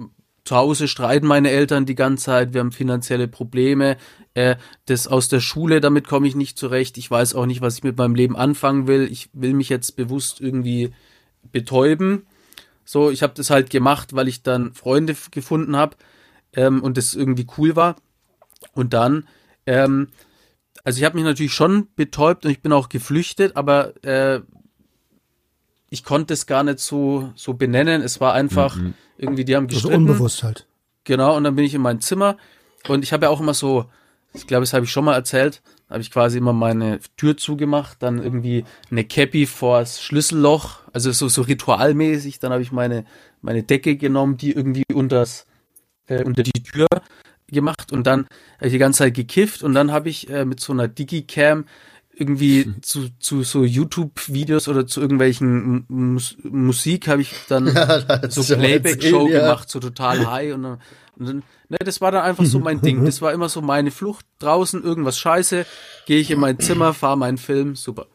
[0.45, 3.97] zu Hause streiten meine Eltern die ganze Zeit, wir haben finanzielle Probleme,
[4.33, 4.55] äh,
[4.85, 7.83] das aus der Schule, damit komme ich nicht zurecht, ich weiß auch nicht, was ich
[7.83, 10.91] mit meinem Leben anfangen will, ich will mich jetzt bewusst irgendwie
[11.51, 12.27] betäuben.
[12.85, 15.97] So, ich habe das halt gemacht, weil ich dann Freunde gefunden habe
[16.57, 17.95] ähm, und das irgendwie cool war.
[18.73, 19.27] Und dann,
[19.65, 20.09] ähm,
[20.83, 24.41] also ich habe mich natürlich schon betäubt und ich bin auch geflüchtet, aber äh,
[25.89, 28.01] ich konnte es gar nicht so, so benennen.
[28.01, 28.95] Es war einfach mhm.
[29.17, 30.01] irgendwie, die haben also gestritten.
[30.01, 30.67] Also unbewusst halt.
[31.05, 32.35] Genau, und dann bin ich in mein Zimmer
[32.89, 33.85] und ich habe ja auch immer so,
[34.33, 38.03] ich glaube, das habe ich schon mal erzählt, habe ich quasi immer meine Tür zugemacht,
[38.03, 43.05] dann irgendwie eine Cappy vors Schlüsselloch, also so so ritualmäßig, dann habe ich meine
[43.41, 45.46] meine Decke genommen, die irgendwie unters
[46.07, 46.87] äh, unter die Tür
[47.47, 50.59] gemacht und dann habe ich die ganze Zeit gekifft und dann habe ich äh, mit
[50.59, 51.65] so einer Digicam
[52.19, 57.67] irgendwie zu, zu so YouTube-Videos oder zu irgendwelchen Mus Musik habe ich dann
[58.29, 59.41] so ja mal Playback-Show ja.
[59.41, 60.81] gemacht, so total high und dann,
[61.17, 63.05] und dann ne, das war dann einfach so mein Ding.
[63.05, 65.65] Das war immer so meine Flucht draußen, irgendwas scheiße,
[66.05, 68.07] gehe ich in mein Zimmer, fahre meinen Film, super.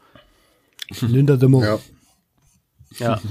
[1.01, 1.65] Linda de Mont.
[1.65, 1.79] Ja.
[2.99, 3.21] Ja.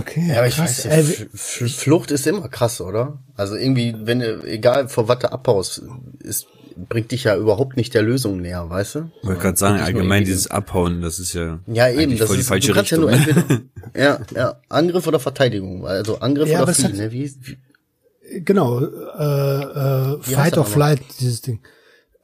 [0.00, 0.28] Okay.
[0.28, 0.84] Ja, aber ich krass.
[0.84, 3.18] weiß, ja, Äh, Flucht ist immer krass, oder?
[3.36, 5.82] Also irgendwie, wenn du, egal vor was du abhaust,
[6.20, 6.46] ist,
[6.76, 9.10] bringt dich ja überhaupt nicht der Lösung näher, weißt du?
[9.22, 12.42] Ich wollte gerade sagen, allgemein dieses Abhauen, das ist ja, Ja, eben, das voll die
[12.42, 13.08] ist, falsche du kannst Richtung.
[13.10, 13.60] ja nur entweder,
[13.96, 17.10] ja, ja, Angriff oder Verteidigung, also Angriff Ja, oder Fliehen, ne?
[17.10, 20.64] Wie, wie, genau, äh, äh, Wie Fight or?
[20.66, 21.60] Flight, dieses Ding.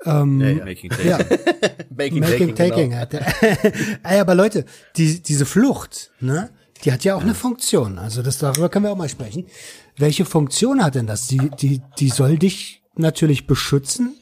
[0.05, 0.64] Ähm, ja, ja.
[0.66, 1.09] Making Take.
[1.09, 1.18] ja,
[1.96, 2.90] Making, Making Taking.
[2.90, 3.00] genau.
[3.00, 3.14] Hat
[4.05, 6.50] Ey, aber Leute, die, diese Flucht, ne,
[6.85, 7.99] die hat ja auch eine Funktion.
[7.99, 9.47] Also das darüber können wir auch mal sprechen.
[9.97, 11.27] Welche Funktion hat denn das?
[11.27, 14.16] Die, die, die soll dich natürlich beschützen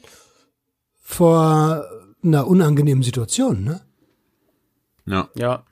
[1.01, 1.85] vor
[2.23, 3.81] einer unangenehmen Situation, ne?
[5.05, 5.65] Ja, Ja.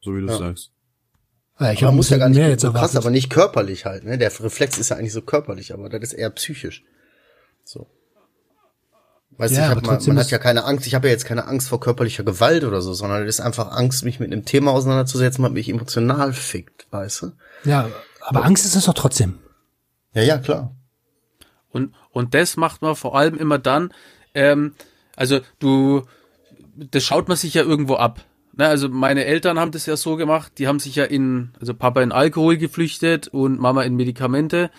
[0.00, 0.70] so wie du sagst.
[1.58, 2.96] Ja, ich man muss ja gar nicht mehr so jetzt krass, erwartet.
[2.96, 4.16] aber nicht körperlich halt, ne?
[4.16, 6.84] Der Reflex ist ja eigentlich so körperlich, aber das ist eher psychisch.
[7.64, 7.86] So.
[9.40, 10.94] Weißt Ja, du, ich hab aber mal, trotzdem man ist- hat ja keine Angst, ich
[10.94, 14.04] habe ja jetzt keine Angst vor körperlicher Gewalt oder so, sondern das ist einfach Angst,
[14.04, 17.32] mich mit einem Thema auseinanderzusetzen, was mich emotional fickt, weißt du?
[17.64, 17.88] Ja,
[18.20, 19.38] aber Angst ist es doch trotzdem.
[20.12, 20.74] Ja, ja, klar.
[21.70, 23.92] Und, und das macht man vor allem immer dann,
[24.34, 24.74] ähm,
[25.16, 26.02] also du,
[26.76, 28.20] das schaut man sich ja irgendwo ab.
[28.56, 31.72] Ne, also meine Eltern haben das ja so gemacht, die haben sich ja in, also
[31.72, 34.70] Papa in Alkohol geflüchtet und Mama in Medikamente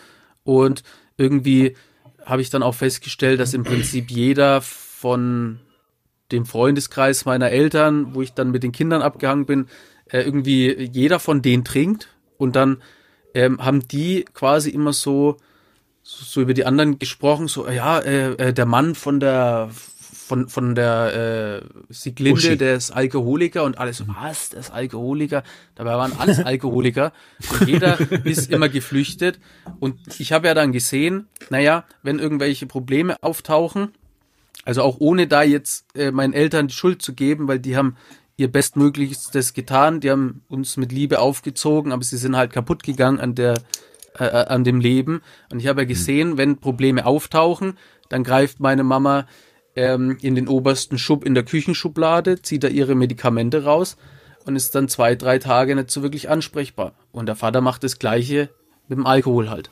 [0.43, 0.83] und
[1.17, 1.75] irgendwie
[2.25, 5.59] habe ich dann auch festgestellt, dass im Prinzip jeder von
[6.31, 9.67] dem Freundeskreis meiner Eltern, wo ich dann mit den Kindern abgehangen bin,
[10.09, 12.09] äh, irgendwie jeder von denen trinkt.
[12.37, 12.81] Und dann
[13.33, 15.37] ähm, haben die quasi immer so
[16.03, 19.69] so über die anderen gesprochen, so ja, äh, äh, der Mann von der
[20.31, 22.57] von von der äh, Sieglinde, Uschi.
[22.57, 25.43] der ist Alkoholiker und alles so, was, der ist Alkoholiker.
[25.75, 27.11] Dabei waren alles Alkoholiker
[27.51, 29.39] und jeder ist immer geflüchtet
[29.81, 33.89] und ich habe ja dann gesehen, naja, wenn irgendwelche Probleme auftauchen,
[34.63, 37.97] also auch ohne da jetzt äh, meinen Eltern die Schuld zu geben, weil die haben
[38.37, 43.19] ihr Bestmöglichstes getan, die haben uns mit Liebe aufgezogen, aber sie sind halt kaputt gegangen
[43.19, 43.55] an der
[44.17, 45.21] äh, äh, an dem Leben.
[45.51, 49.25] Und ich habe ja gesehen, wenn Probleme auftauchen, dann greift meine Mama
[49.75, 53.97] ähm, in den obersten Schub in der Küchenschublade, zieht da ihre Medikamente raus
[54.45, 56.93] und ist dann zwei, drei Tage nicht so wirklich ansprechbar.
[57.11, 58.49] Und der Vater macht das Gleiche
[58.87, 59.69] mit dem Alkohol halt.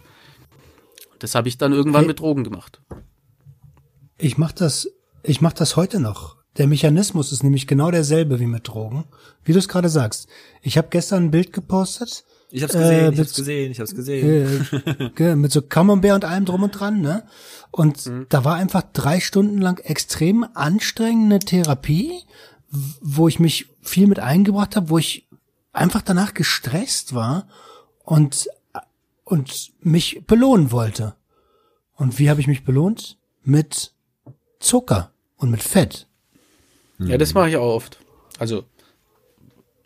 [1.19, 2.07] Das habe ich dann irgendwann Hey.
[2.07, 2.81] mit Drogen gemacht.
[4.17, 4.89] Ich mach das,
[5.23, 6.37] ich mach das heute noch.
[6.57, 9.05] Der Mechanismus ist nämlich genau derselbe wie mit Drogen.
[9.43, 10.27] Wie du es gerade sagst.
[10.61, 12.25] Ich habe gestern ein Bild gepostet.
[12.51, 14.67] Ich hab's Äh, gesehen, ich mit- hab's gesehen, ich hab's gesehen.
[15.17, 17.27] äh, mit so Camembert und allem drum und dran, ne?
[17.71, 18.25] Und Mhm.
[18.29, 22.23] da war einfach drei Stunden lang extrem anstrengende Therapie,
[23.01, 25.27] wo ich mich viel mit eingebracht habe, wo ich
[25.73, 27.47] einfach danach gestresst war
[28.03, 28.47] und
[29.25, 31.15] und mich belohnen wollte.
[31.95, 33.17] Und wie habe ich mich belohnt?
[33.43, 33.93] Mit
[34.59, 36.07] Zucker und mit Fett.
[36.97, 37.99] Ja, das mache ich auch oft.
[38.39, 38.63] Also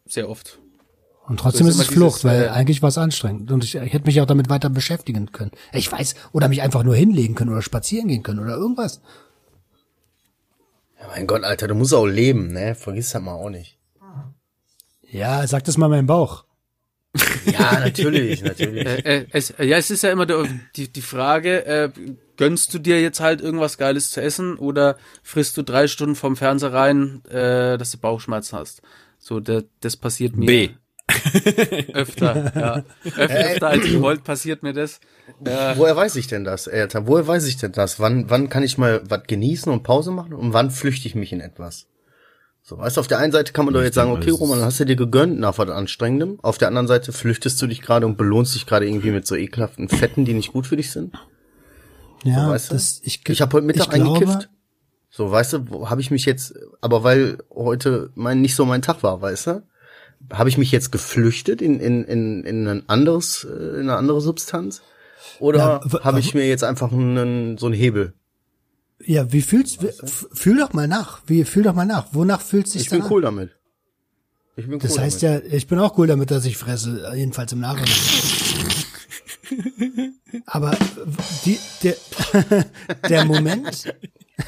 [0.06, 0.60] sehr oft.
[1.27, 3.51] Und trotzdem Das ist ist es immer Flucht, dieses, weil äh, eigentlich war es anstrengend.
[3.51, 5.51] Und ich, ich hätte mich auch damit weiter beschäftigen können.
[5.71, 9.01] Ich weiß, oder mich einfach nur hinlegen können oder spazieren gehen können oder irgendwas.
[10.99, 12.75] Ja, mein Gott, Alter, du musst auch leben, ne?
[12.75, 13.77] Vergiss das mal auch nicht.
[15.09, 16.43] Ja, sag das mal meinem Bauch.
[17.45, 18.86] Ja, natürlich, natürlich.
[18.86, 21.89] Äh, äh, es, äh, ja, es ist ja immer die, die Frage, äh,
[22.36, 26.36] gönnst du dir jetzt halt irgendwas Geiles zu essen oder frisst du drei Stunden vom
[26.36, 28.81] Fernseher rein, äh, dass du Bauchschmerzen hast?
[29.19, 30.69] So, der, das passiert mir B.
[31.93, 32.83] öfter, ja.
[33.05, 34.99] Öf, öfter als gewollt passiert mir das.
[35.43, 37.07] Äh, Woher weiß ich denn das, Alter?
[37.07, 37.99] Woher weiß ich denn das?
[37.99, 41.31] Wann, wann kann ich mal was genießen und Pause machen und wann flüchte ich mich
[41.31, 41.88] in etwas?
[42.65, 44.79] So, weißt du, auf der einen Seite kann man doch jetzt sagen, okay, Roman, hast
[44.79, 46.39] du dir gegönnt nach was Anstrengendem.
[46.41, 49.36] Auf der anderen Seite flüchtest du dich gerade und belohnst dich gerade irgendwie mit so
[49.36, 51.13] ekelhaften Fetten, die nicht gut für dich sind.
[52.23, 52.75] Ja, weißt du?
[52.75, 54.49] das, ich, Ich habe heute Mittag ich glaube, eingekifft.
[55.09, 59.03] So, weißt du, habe ich mich jetzt, aber weil heute mein nicht so mein Tag
[59.03, 59.63] war, weißt du,
[60.31, 64.21] habe ich mich jetzt geflüchtet in in in in ein anderes äh, in eine andere
[64.21, 64.81] Substanz
[65.39, 68.13] oder Ja, habe ich mir jetzt einfach einen so einen Hebel?
[69.05, 71.21] Ja, wie fühlst, f- fühl doch mal nach.
[71.27, 72.07] Wie, fühl doch mal nach.
[72.13, 73.12] Wonach fühlt sich Ich bin an?
[73.12, 73.49] cool damit.
[74.55, 75.45] Ich bin Das cool heißt damit.
[75.51, 77.89] ja, ich bin auch cool damit, dass ich fresse, jedenfalls im Nachhinein.
[80.45, 80.77] Aber
[81.45, 81.95] die, der,
[83.09, 83.93] der Moment,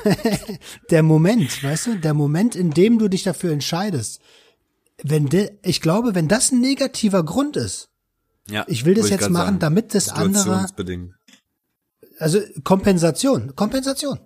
[0.89, 4.21] der Moment, weißt du, der Moment, in dem du dich dafür entscheidest,
[5.03, 7.89] wenn de, ich glaube, wenn das ein negativer Grund ist,
[8.49, 9.60] Ja, ich will das jetzt machen, sagen.
[9.60, 10.67] damit das andere,
[12.19, 14.19] also Kompensation, Kompensation.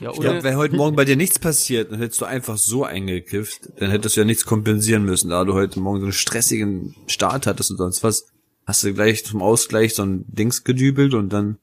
[0.00, 2.58] Ja, Ich oder, glaube, wenn heute Morgen bei dir nichts passiert, dann hättest du einfach
[2.58, 6.12] so eingekifft, dann hättest du ja nichts kompensieren müssen, da du heute Morgen so einen
[6.12, 8.26] stressigen Start hattest und sonst was,
[8.66, 11.58] hast du gleich zum Ausgleich so ein Dings gedübelt und dann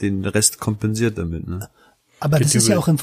[0.00, 1.68] den Rest kompensiert damit, ne?
[2.20, 2.98] Aber das ist ja auch in,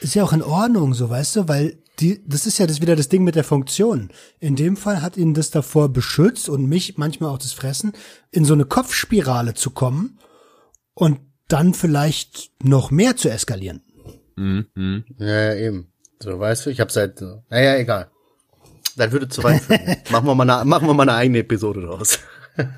[0.00, 2.96] ist ja auch in Ordnung, so weißt du, weil die, das ist ja das wieder
[2.96, 4.10] das Ding mit der Funktion.
[4.40, 7.92] In dem Fall hat ihn das davor beschützt und mich manchmal auch das Fressen,
[8.30, 10.18] in so eine Kopfspirale zu kommen
[10.94, 13.82] und dann vielleicht noch mehr zu eskalieren.
[14.36, 14.66] Mhm.
[14.74, 15.04] mhm.
[15.18, 15.92] Ja, ja, eben.
[16.20, 18.10] So, weißt du, ich habe seit, naja, egal.
[18.96, 19.96] Das würde zu weit führen.
[20.10, 22.18] machen wir mal eine, machen wir mal eine eigene Episode draus.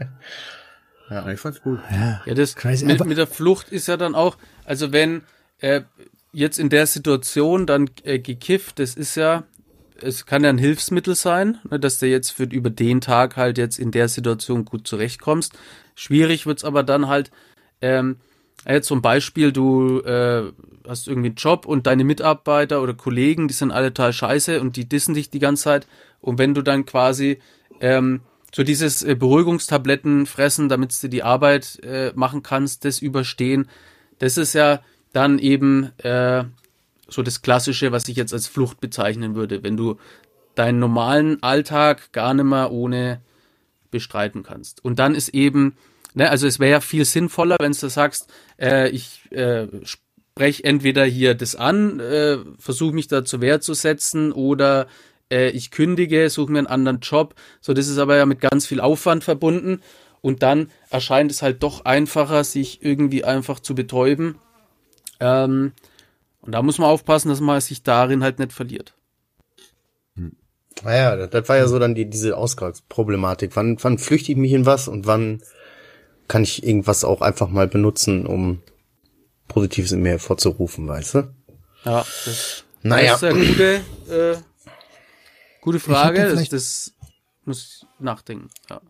[1.08, 1.78] Ja, ich fand's gut.
[1.88, 5.22] ja, das Crazy, mit, mit der Flucht ist ja dann auch, also wenn
[5.60, 5.82] äh,
[6.32, 9.44] jetzt in der Situation dann äh, gekifft, das ist ja,
[10.00, 13.58] es kann ja ein Hilfsmittel sein, ne, dass du jetzt für über den Tag halt
[13.58, 15.54] jetzt in der Situation gut zurechtkommst.
[15.94, 17.30] Schwierig wird's aber dann halt,
[17.80, 18.16] ähm,
[18.68, 20.52] jetzt zum Beispiel, du äh,
[20.86, 24.76] hast irgendwie einen Job und deine Mitarbeiter oder Kollegen, die sind alle total scheiße und
[24.76, 25.86] die dissen dich die ganze Zeit.
[26.20, 27.38] Und wenn du dann quasi
[27.80, 28.20] ähm,
[28.54, 33.68] so dieses äh, Beruhigungstabletten fressen, damit du die Arbeit äh, machen kannst, das überstehen,
[34.18, 34.80] das ist ja
[35.16, 36.44] dann eben äh,
[37.08, 39.96] so das Klassische, was ich jetzt als Flucht bezeichnen würde, wenn du
[40.54, 43.20] deinen normalen Alltag gar nicht mehr ohne
[43.90, 44.84] bestreiten kannst.
[44.84, 45.76] Und dann ist eben,
[46.14, 51.04] ne, also es wäre ja viel sinnvoller, wenn du sagst, äh, ich äh, spreche entweder
[51.04, 54.86] hier das an, äh, versuche mich da zur Wehr zu setzen oder
[55.30, 57.34] äh, ich kündige, suche mir einen anderen Job.
[57.60, 59.80] So, das ist aber ja mit ganz viel Aufwand verbunden.
[60.20, 64.36] Und dann erscheint es halt doch einfacher, sich irgendwie einfach zu betäuben.
[65.20, 65.72] Ähm,
[66.40, 68.94] und da muss man aufpassen, dass man sich darin halt nicht verliert.
[70.82, 73.56] Naja, das, das war ja so dann die, diese Ausgangsproblematik.
[73.56, 75.42] Wann, wann flüchte ich mich in was und wann
[76.28, 78.62] kann ich irgendwas auch einfach mal benutzen, um
[79.48, 81.34] Positives in mir hervorzurufen, weißt du?
[81.84, 83.12] Ja, das, Naja.
[83.12, 83.74] das ist eine gute,
[84.10, 84.36] äh,
[85.62, 86.22] gute Frage.
[86.28, 86.92] da Das, das
[87.44, 88.50] muss ich nachdenken.
[88.68, 88.80] Ja.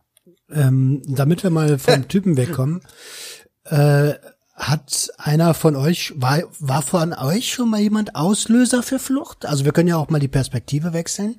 [0.50, 2.80] Ähm, damit wir mal vom Typen wegkommen,
[3.64, 4.14] äh,
[4.56, 9.44] hat einer von euch, war, war von euch schon mal jemand Auslöser für Flucht?
[9.44, 11.36] Also wir können ja auch mal die Perspektive wechseln.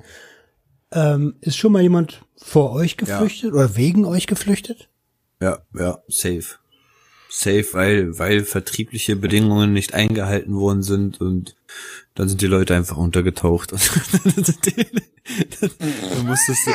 [0.91, 4.87] Ähm, ist schon mal jemand vor euch geflüchtet oder wegen euch geflüchtet?
[5.41, 6.45] Ja, ja, safe.
[7.29, 11.57] Safe, weil, weil vertriebliche Bedingungen nicht eingehalten worden sind und
[12.15, 13.71] dann sind die Leute einfach untergetaucht.
[13.73, 13.77] du
[16.23, 16.69] musstest,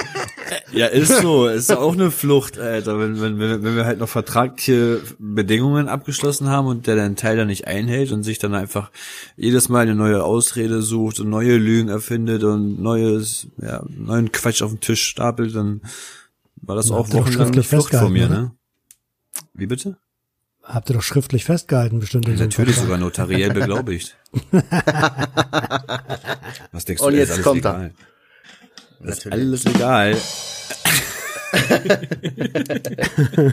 [0.73, 4.09] ja, ist so, ist auch eine Flucht, Alter, wenn, wenn, wenn, wenn wir halt noch
[4.09, 8.91] vertragliche Bedingungen abgeschlossen haben und der den Teil dann nicht einhält und sich dann einfach
[9.37, 14.63] jedes Mal eine neue Ausrede sucht und neue Lügen erfindet und neues, ja, neuen Quatsch
[14.63, 15.83] auf den Tisch stapelt, dann
[16.57, 18.53] war das Ja, auch wochenlang eine Flucht von mir, ne?
[19.55, 19.99] Wie bitte?
[20.63, 24.17] Habt ihr doch schriftlich festgehalten, bestimmt einem Natürlich sogar notariell beglaubigt.
[26.73, 27.73] Was denkst du, Und das jetzt ist alles kommt er.
[27.73, 27.95] legal?
[27.95, 28.12] Das
[29.03, 29.47] ist Natürlich.
[29.47, 30.17] alles legal.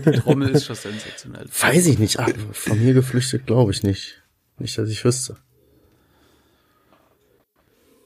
[0.06, 1.48] Die Trommel ist schon sensationell.
[1.60, 2.20] Weiß ich nicht.
[2.20, 4.22] Ah, von mir geflüchtet glaube ich nicht.
[4.58, 5.38] Nicht, dass ich wüsste.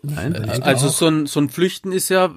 [0.01, 2.33] Nein, Äh, Also so ein, so ein Flüchten ist ja,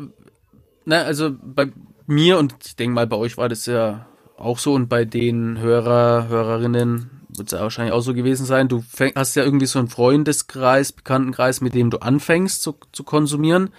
[0.84, 1.68] ne, also bei
[2.06, 5.58] mir und ich denke mal, bei euch war das ja auch so und bei den
[5.58, 8.68] Hörer, Hörerinnen wird es ja wahrscheinlich auch so gewesen sein.
[8.68, 13.02] Du fäng, hast ja irgendwie so einen Freundeskreis, Bekanntenkreis, mit dem du anfängst zu, zu
[13.04, 13.70] konsumieren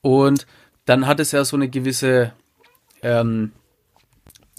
[0.00, 0.46] und
[0.84, 2.32] dann hat es ja so eine gewisse,
[3.02, 3.52] ähm,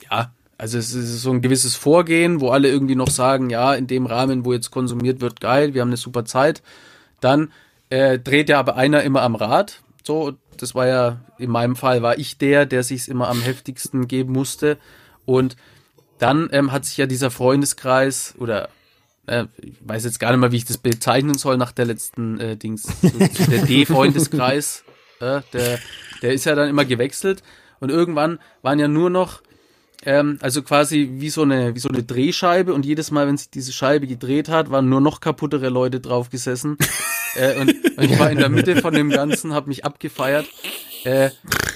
[0.10, 3.88] ja, also es ist so ein gewisses Vorgehen, wo alle irgendwie noch sagen, ja, in
[3.88, 6.64] dem Rahmen, wo jetzt konsumiert wird, geil, wir haben eine super Zeit.
[7.20, 7.52] Dann
[7.90, 9.82] äh, dreht ja aber einer immer am Rad.
[10.04, 14.08] So, das war ja, in meinem Fall war ich der, der sich's immer am heftigsten
[14.08, 14.78] geben musste.
[15.26, 15.58] Und
[16.20, 18.70] dann ähm, hat sich ja dieser Freundeskreis oder
[19.28, 22.40] äh, ich weiß jetzt gar nicht mal, wie ich das bezeichnen soll nach der letzten
[22.40, 24.85] äh, Dings, der D-Freundeskreis,
[25.20, 25.80] äh, der,
[26.22, 27.44] der ist ja dann immer gewechselt.
[27.80, 29.42] Und irgendwann waren ja nur noch
[30.06, 32.74] ähm, also quasi wie so eine wie so eine Drehscheibe.
[32.74, 36.30] Und jedes Mal, wenn sich diese Scheibe gedreht hat, waren nur noch kaputtere Leute drauf
[36.30, 36.78] gesessen.
[37.38, 40.46] Äh, und, und ich war in der Mitte von dem Ganzen, habe mich abgefeiert.
[41.04, 41.32] Äh,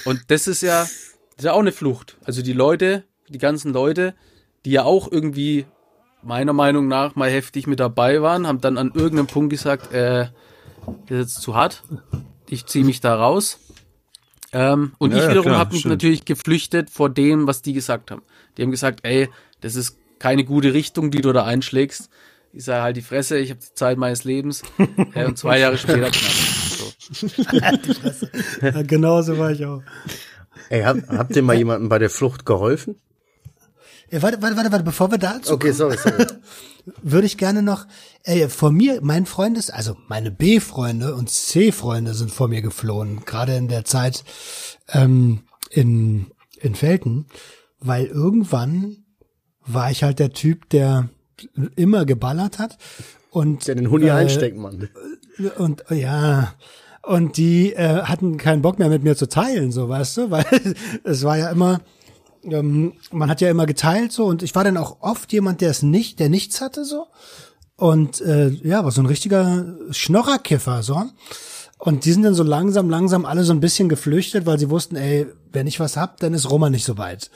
[0.06, 0.92] und das ist ja das
[1.36, 2.16] ist ja auch eine Flucht.
[2.24, 4.16] Also die Leute, die ganzen Leute,
[4.64, 5.66] die ja auch irgendwie
[6.22, 10.28] meiner Meinung nach mal heftig mit dabei waren, haben dann an irgendeinem Punkt gesagt, äh,
[10.86, 11.84] das ist jetzt zu hart,
[12.50, 13.60] ich ziehe mich da raus.
[14.52, 18.24] Ähm, und Ja, ich wiederum habe mich natürlich geflüchtet vor dem, was die gesagt haben.
[18.58, 19.30] Die haben gesagt, ey,
[19.62, 22.10] das ist keine gute Richtung, die du da einschlägst.
[22.52, 24.64] Ich sage halt die Fresse, ich habe die Zeit meines Lebens.
[25.14, 26.12] äh, und zwei Jahre später knapp.
[26.12, 26.86] So.
[28.62, 29.82] Ja, genau so war ich auch.
[30.70, 33.00] Ey, hab, habt ihr mal jemandem bei der Flucht geholfen?
[34.12, 36.26] Ja, warte, warte, warte, warte, bevor wir dazu Okay, sorry, sorry.
[37.04, 37.86] würde ich gerne noch,
[38.24, 43.56] äh, vor mir, mein Freundes, also meine B-Freunde und C-Freunde sind vor mir geflohen, gerade
[43.56, 44.24] in der Zeit
[44.90, 47.28] ähm, in, in Felten,
[47.80, 49.06] weil irgendwann
[49.66, 51.10] war ich halt der Typ, der
[51.76, 52.78] immer geballert hat
[53.30, 54.90] und Der den Huni äh, einsteckt, Mann.
[55.58, 56.54] und ja
[57.04, 60.76] und die äh, hatten keinen Bock mehr mit mir zu teilen, so weißt du, weil
[61.04, 61.82] es war ja immer
[62.44, 65.72] ähm, man hat ja immer geteilt so und ich war dann auch oft jemand, der
[65.72, 67.08] es nicht, der nichts hatte so
[67.76, 71.04] und äh, ja, war so ein richtiger Schnorrerkiffer so
[71.80, 74.98] und die sind dann so langsam, langsam alle so ein bisschen geflüchtet, weil sie wussten,
[74.98, 77.32] ey, wenn ich was hab, dann ist Roma nicht so weit.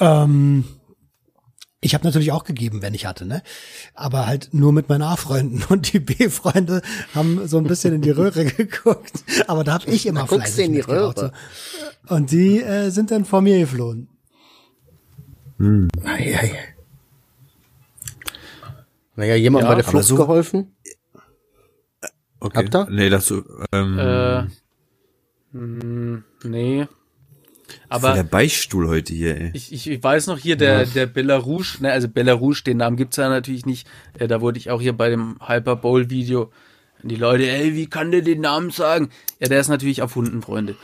[0.00, 0.64] Ähm,
[1.80, 3.42] ich habe natürlich auch gegeben, wenn ich hatte, ne?
[3.94, 6.82] Aber halt nur mit meinen A-Freunden und die B-Freunde
[7.14, 9.12] haben so ein bisschen in die Röhre geguckt.
[9.46, 11.32] Aber da habe ich immer Da fleißig in die Röhre.
[12.10, 14.08] Und die äh, sind dann vor mir geflohen.
[16.04, 16.52] Ei, ei.
[19.16, 20.74] Naja, jemand Ja, bei der Flucht so- geholfen?
[22.40, 22.58] Okay.
[22.58, 22.86] Habt ihr?
[22.90, 23.42] Nee, das so,
[23.72, 24.42] ähm, Äh,
[25.52, 26.86] mh, nee.
[27.88, 29.50] Aber Aber der Beichtstuhl heute hier, ey.
[29.52, 33.18] ich, ich, ich weiß noch hier, der, der Belarus, ne, also Belarus, den Namen gibt's
[33.18, 33.86] ja natürlich nicht.
[34.18, 36.50] Äh, da wurde ich auch hier bei dem Hyper Bowl Video.
[37.02, 39.10] Die Leute, ey, wie kann der den Namen sagen?
[39.38, 40.76] Ja, der ist natürlich erfunden, Freunde.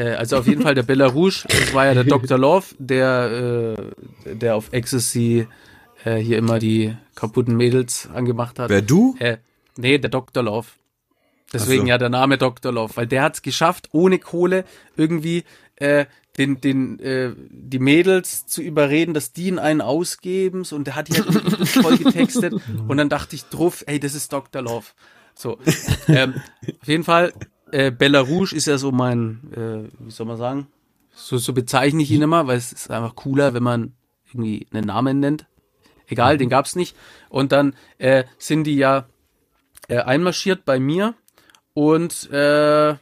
[0.00, 2.38] Äh, also auf jeden Fall der Belarus, das war ja der Dr.
[2.38, 3.76] Love, der,
[4.24, 5.46] äh, der auf Ecstasy
[6.04, 8.70] äh, hier immer die kaputten Mädels angemacht hat.
[8.70, 9.14] Wer du?
[9.18, 9.38] Äh,
[9.76, 10.42] nee, der Dr.
[10.42, 10.68] Love.
[11.52, 11.88] Deswegen so.
[11.88, 12.72] ja der Name Dr.
[12.72, 14.64] Love, weil der hat es geschafft, ohne Kohle
[14.96, 15.44] irgendwie
[15.76, 16.06] äh,
[16.38, 20.64] den, den, äh, die Mädels zu überreden, dass die ihn einen ausgeben.
[20.64, 22.54] So, und der hat die halt voll getextet.
[22.88, 24.62] Und dann dachte ich drauf, ey, das ist Dr.
[24.62, 24.86] Love.
[25.34, 25.58] So.
[26.08, 26.34] Ähm,
[26.80, 27.32] auf jeden Fall,
[27.72, 30.66] äh, Belarus ist ja so mein, äh, wie soll man sagen?
[31.12, 33.92] So, so bezeichne ich ihn immer, weil es ist einfach cooler, wenn man
[34.28, 35.46] irgendwie einen Namen nennt.
[36.06, 36.96] Egal, den gab's nicht.
[37.28, 39.06] Und dann äh, sind die ja
[39.88, 41.14] äh, einmarschiert bei mir
[41.74, 42.94] und äh,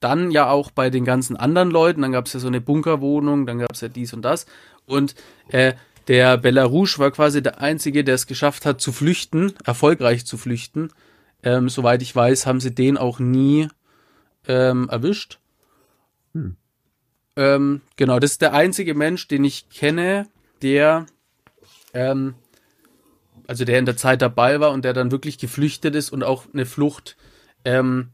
[0.00, 2.02] dann ja auch bei den ganzen anderen Leuten.
[2.02, 4.46] Dann gab's ja so eine Bunkerwohnung, dann gab's ja dies und das.
[4.86, 5.14] Und
[5.48, 5.74] äh,
[6.06, 10.90] der Belarus war quasi der Einzige, der es geschafft hat zu flüchten, erfolgreich zu flüchten.
[11.42, 13.68] Ähm, soweit ich weiß, haben sie den auch nie
[14.46, 15.38] ähm, erwischt.
[17.36, 20.26] Ähm, genau, das ist der einzige Mensch, den ich kenne,
[20.60, 21.06] der
[21.94, 22.34] ähm,
[23.48, 26.44] also der in der Zeit dabei war und der dann wirklich geflüchtet ist und auch
[26.52, 27.16] eine Flucht
[27.64, 28.10] ähm,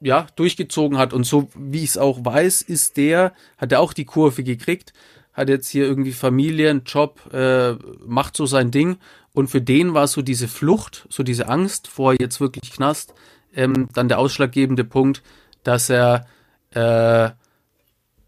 [0.00, 3.92] ja durchgezogen hat und so wie ich es auch weiß, ist der hat er auch
[3.92, 4.94] die Kurve gekriegt,
[5.40, 7.72] hat jetzt hier irgendwie Familie, einen Job, äh,
[8.06, 8.96] macht so sein Ding
[9.32, 13.14] und für den war so diese Flucht, so diese Angst vor jetzt wirklich Knast,
[13.54, 15.22] ähm, dann der ausschlaggebende Punkt,
[15.64, 16.26] dass er
[16.72, 17.30] äh,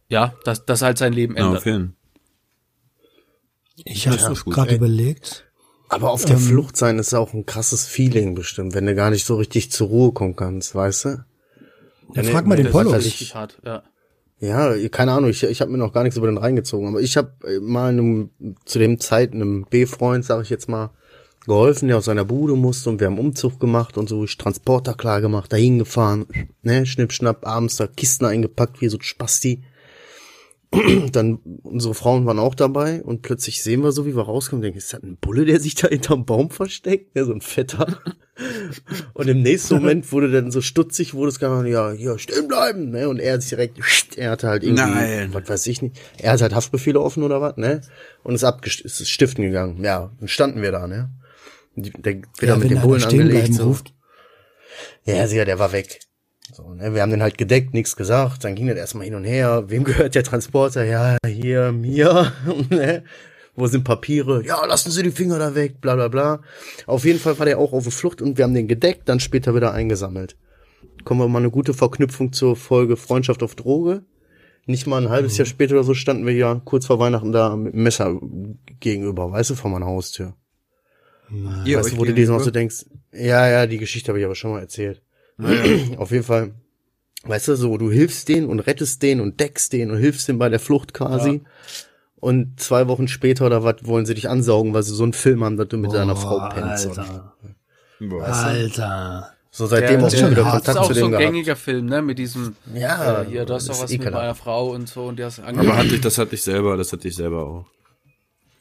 [0.08, 1.64] ja, dass, dass halt sein Leben Ja, ändert.
[3.84, 4.54] Ich Ja, das habe gut.
[4.54, 5.46] gerade überlegt.
[5.88, 9.26] Aber auf der Flucht sein ist auch ein krasses Feeling bestimmt, wenn du gar nicht
[9.26, 11.08] so richtig zur Ruhe kommen kannst, weißt du?
[11.08, 11.24] Ja,
[12.14, 12.90] Wenn frag mal den wenn- Das ist Polo.
[12.92, 13.82] was weiß richtig hart, ja.
[14.42, 17.16] Ja, keine Ahnung, ich, ich habe mir noch gar nichts über den reingezogen, aber ich
[17.16, 17.30] habe
[17.60, 18.30] mal einem,
[18.64, 20.90] zu dem Zeit einem B-Freund, sag ich jetzt mal,
[21.46, 24.94] geholfen, der aus seiner Bude musste und wir haben Umzug gemacht und so, ich Transporter
[24.94, 26.26] klar gemacht, dahin gefahren,
[26.62, 29.62] ne, schnipp, schnapp, abends da Kisten eingepackt, wie so ein Spasti.
[31.12, 34.78] Dann, unsere Frauen waren auch dabei und plötzlich sehen wir so, wie wir rauskommen, denken,
[34.78, 37.14] ist das ein Bulle, der sich da hinterm Baum versteckt?
[37.14, 37.98] Ja, so ein fetter.
[39.12, 42.48] Und im nächsten Moment wurde dann so stutzig, wurde es gar nicht, ja, hier, stehen
[42.48, 43.08] bleiben, ne?
[43.08, 43.78] Und er hat sich direkt,
[44.16, 45.34] er hatte halt irgendwie, Nein.
[45.34, 47.82] was weiß ich nicht, er hat halt Haftbefehle offen oder was, ne?
[48.22, 49.84] Und ist abgest ist stiften gegangen.
[49.84, 51.10] Ja, dann standen wir da, ne?
[51.76, 53.44] Die, der wird Ja, dann mit einer Bullen stehen angelegt.
[53.48, 53.64] bleiben So.
[53.64, 53.94] ruft.
[55.04, 56.00] Ja, sicher, der war weg.
[56.52, 56.94] So, ne?
[56.94, 58.44] Wir haben den halt gedeckt, nichts gesagt.
[58.44, 59.64] Dann ging das erstmal hin und her.
[59.68, 60.84] Wem gehört der Transporter?
[60.84, 62.32] Ja, hier, mir.
[62.70, 63.04] ne?
[63.54, 64.44] Wo sind Papiere?
[64.44, 66.40] Ja, lassen Sie die Finger da weg, bla bla bla.
[66.86, 69.20] Auf jeden Fall war der auch auf der Flucht und wir haben den gedeckt, dann
[69.20, 70.36] später wieder eingesammelt.
[71.04, 74.04] Kommen wir mal eine gute Verknüpfung zur Folge Freundschaft auf Droge.
[74.64, 77.56] Nicht mal ein halbes Jahr später oder so standen wir ja kurz vor Weihnachten da
[77.56, 78.18] mit dem Messer
[78.78, 80.34] gegenüber, weißt du, vor meiner Haustür.
[81.64, 84.34] Ihr Weißt du, wo du dir so denkst, ja, ja, die Geschichte habe ich aber
[84.34, 85.02] schon mal erzählt.
[85.98, 86.52] Auf jeden Fall,
[87.24, 90.38] weißt du, so, du hilfst denen und rettest den und deckst den und hilfst denen
[90.38, 91.42] bei der Flucht quasi.
[92.16, 95.42] Und zwei Wochen später oder was wollen sie dich ansaugen, weil sie so einen Film
[95.42, 96.86] haben, dass du mit deiner Frau pennst.
[96.98, 97.34] Alter.
[97.98, 98.22] Boah.
[98.24, 99.32] Alter.
[99.50, 101.24] So seitdem der, auch nie wieder das Kontakt ist auch zu so dem ein gehabt.
[101.26, 102.00] gängiger Film, ne?
[102.00, 105.04] Mit diesem, Ja, äh, hier, du hast das doch was mit meiner Frau und so
[105.06, 105.76] und die hast Aber angefangen.
[105.78, 107.66] hatte ich, das hatte ich selber, das hatte ich selber auch.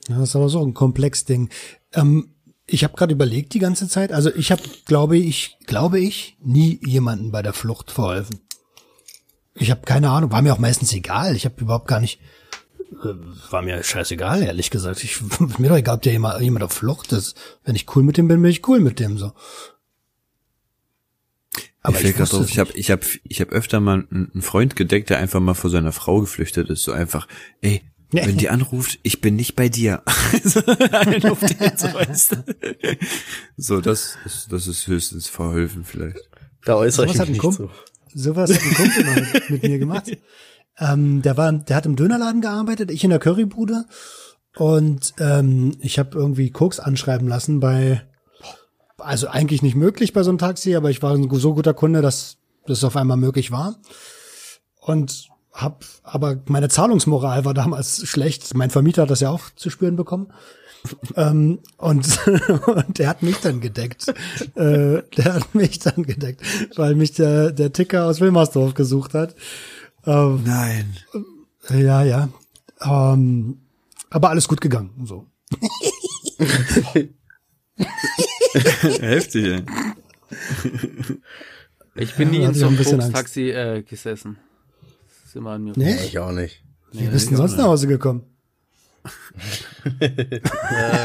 [0.09, 1.49] Ja, das ist aber so ein Komplexding.
[1.93, 2.33] Ähm,
[2.71, 4.11] ich habe gerade überlegt die ganze Zeit.
[4.11, 8.39] Also ich habe, glaube ich, glaube ich, nie jemanden bei der Flucht verholfen.
[9.53, 10.31] Ich habe keine Ahnung.
[10.31, 11.35] War mir auch meistens egal.
[11.35, 12.19] Ich habe überhaupt gar nicht.
[13.03, 13.13] äh,
[13.51, 15.03] War mir scheißegal, ehrlich gesagt.
[15.03, 15.21] Ich,
[15.57, 17.35] mir doch egal, ob der jemand, jemand auf Flucht ist.
[17.65, 19.33] Wenn ich cool mit dem bin, bin ich cool mit dem so.
[21.83, 25.17] Aber ich, ich, ich, habe ich hab, ich hab öfter mal einen Freund gedeckt, der
[25.17, 26.83] einfach mal vor seiner Frau geflüchtet ist.
[26.83, 27.27] So einfach,
[27.61, 27.81] ey.
[28.11, 30.03] Wenn die anruft, ich bin nicht bei dir.
[30.43, 31.57] So, einen auf den,
[33.57, 36.29] so, das ist, das ist höchstens verholfen vielleicht.
[36.65, 37.69] Da äußere ich Sowas hat mich ein nicht Kumpel,
[38.11, 38.19] zu.
[38.19, 40.17] sowas hat ein Kumpel mal mit, mit mir gemacht.
[40.79, 43.85] Ähm, der war, der hat im Dönerladen gearbeitet, ich in der Currybude
[44.55, 48.01] und ähm, ich habe irgendwie Koks anschreiben lassen bei,
[48.97, 52.01] also eigentlich nicht möglich bei so einem Taxi, aber ich war ein so guter Kunde,
[52.01, 53.75] dass das auf einmal möglich war
[54.79, 58.53] und hab, aber meine Zahlungsmoral war damals schlecht.
[58.55, 60.31] Mein Vermieter hat das ja auch zu spüren bekommen.
[61.15, 62.19] ähm, und,
[62.67, 64.07] und der hat mich dann gedeckt.
[64.55, 66.41] Äh, der hat mich dann gedeckt,
[66.75, 69.35] weil mich der, der Ticker aus Wilmersdorf gesucht hat.
[70.05, 70.97] Ähm, Nein.
[71.69, 72.29] ja, ja.
[72.81, 73.59] Ähm,
[74.09, 74.91] aber alles gut gegangen.
[75.05, 75.27] So.
[78.99, 79.63] Heftig, ey.
[81.95, 84.37] Ich bin nie Ja, in hatte so einem Koks-Taxi äh, gesessen.
[85.31, 85.71] Ist immer an mir.
[85.77, 85.95] Nee?
[86.03, 86.61] Ich auch nicht.
[86.91, 88.23] Wie bist du denn sonst nach Hause gekommen?
[89.87, 90.41] Von der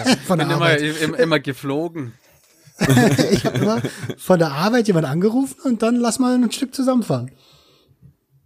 [0.09, 0.83] Ich bin immer, Arbeit.
[0.83, 2.12] immer, immer geflogen.
[3.31, 3.83] Ich habe immer
[4.18, 7.31] von der Arbeit jemand angerufen und dann lass mal ein Stück zusammenfahren.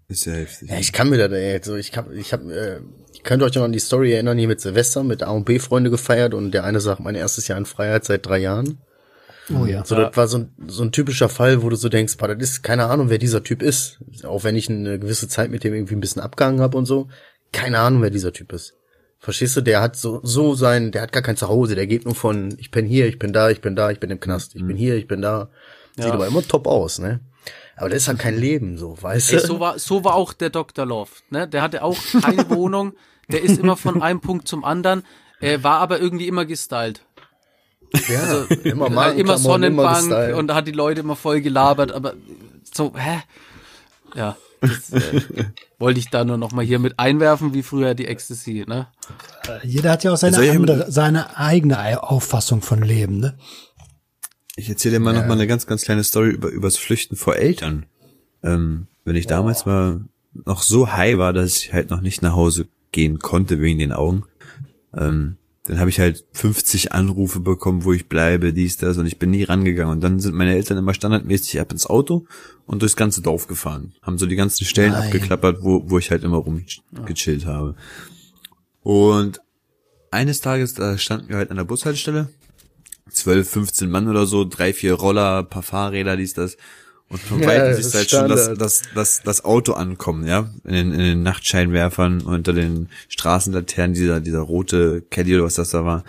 [0.09, 0.69] Ist ja heftig.
[0.69, 2.81] Ja, ich kann mir da, ey, so, ich hab, ich hab, äh,
[3.25, 5.89] könnt euch noch an die Story erinnern, hier mit Silvester, mit A und B Freunde
[5.89, 8.79] gefeiert und der eine sagt, mein erstes Jahr in Freiheit seit drei Jahren.
[9.53, 9.85] Oh ja.
[9.85, 12.39] So, das war so ein, so ein typischer Fall, wo du so denkst, boah, das
[12.51, 13.99] ist keine Ahnung, wer dieser Typ ist.
[14.25, 17.09] Auch wenn ich eine gewisse Zeit mit dem irgendwie ein bisschen abgehangen habe und so.
[17.53, 18.75] Keine Ahnung, wer dieser Typ ist.
[19.19, 22.15] Verstehst du, der hat so, so sein, der hat gar kein Zuhause, der geht nur
[22.15, 24.65] von, ich bin hier, ich bin da, ich bin da, ich bin im Knast, ich
[24.67, 25.51] bin hier, ich bin da.
[25.97, 26.13] Sieht Ja.
[26.13, 27.21] aber immer top aus, ne?
[27.77, 29.37] Aber das ist halt kein Leben, so, weißt du?
[29.37, 30.87] Ey, so war, so war auch der Dr.
[30.87, 31.49] Loft, ne?
[31.49, 32.93] Der hatte auch keine Wohnung.
[33.29, 35.03] Der ist immer von einem Punkt zum anderen.
[35.41, 37.05] Er war aber irgendwie immer gestylt.
[38.09, 40.35] Ja, immer Äh, mal, immer Sonnenbank gestylt.
[40.37, 42.15] und hat die Leute immer voll gelabert, aber
[42.73, 43.21] so, hä?
[44.15, 45.21] Ja, das äh,
[45.79, 48.89] wollte ich da nur noch mal hier mit einwerfen, wie früher die Ecstasy, ne?
[49.65, 53.37] Jeder hat ja auch seine, andere, seine eigene Auffassung von Leben, ne?
[54.57, 57.37] Ich erzähle dir mal noch mal eine ganz, ganz kleine Story über übers Flüchten vor
[57.37, 57.87] Eltern.
[58.43, 60.03] Ähm, wenn ich damals mal
[60.35, 63.93] noch so high war, dass ich halt noch nicht nach Hause gehen konnte wegen den
[63.93, 64.25] Augen,
[64.97, 69.19] ähm, dann habe ich halt 50 Anrufe bekommen, wo ich bleibe, dies, das, und ich
[69.19, 69.93] bin nie rangegangen.
[69.93, 72.27] Und dann sind meine Eltern immer standardmäßig ab ins Auto
[72.67, 73.95] und durchs ganze Dorf gefahren.
[74.03, 75.05] Haben so die ganzen Stellen Nein.
[75.05, 77.77] abgeklappert, wo, wo ich halt immer rumgechillt habe.
[78.83, 79.41] Und
[80.11, 82.31] eines Tages, da standen wir halt an der Bushaltestelle
[83.11, 86.57] 12, 15 Mann oder so, drei, vier Roller, paar Fahrräder, dies, das.
[87.11, 90.49] Und von Ja, Weitem siehst du halt schon das, das, das, das Auto ankommen, ja,
[90.65, 95.71] in den, in den Nachtscheinwerfern, unter den Straßenlaternen, dieser, dieser rote Caddy oder was das
[95.71, 96.05] da war.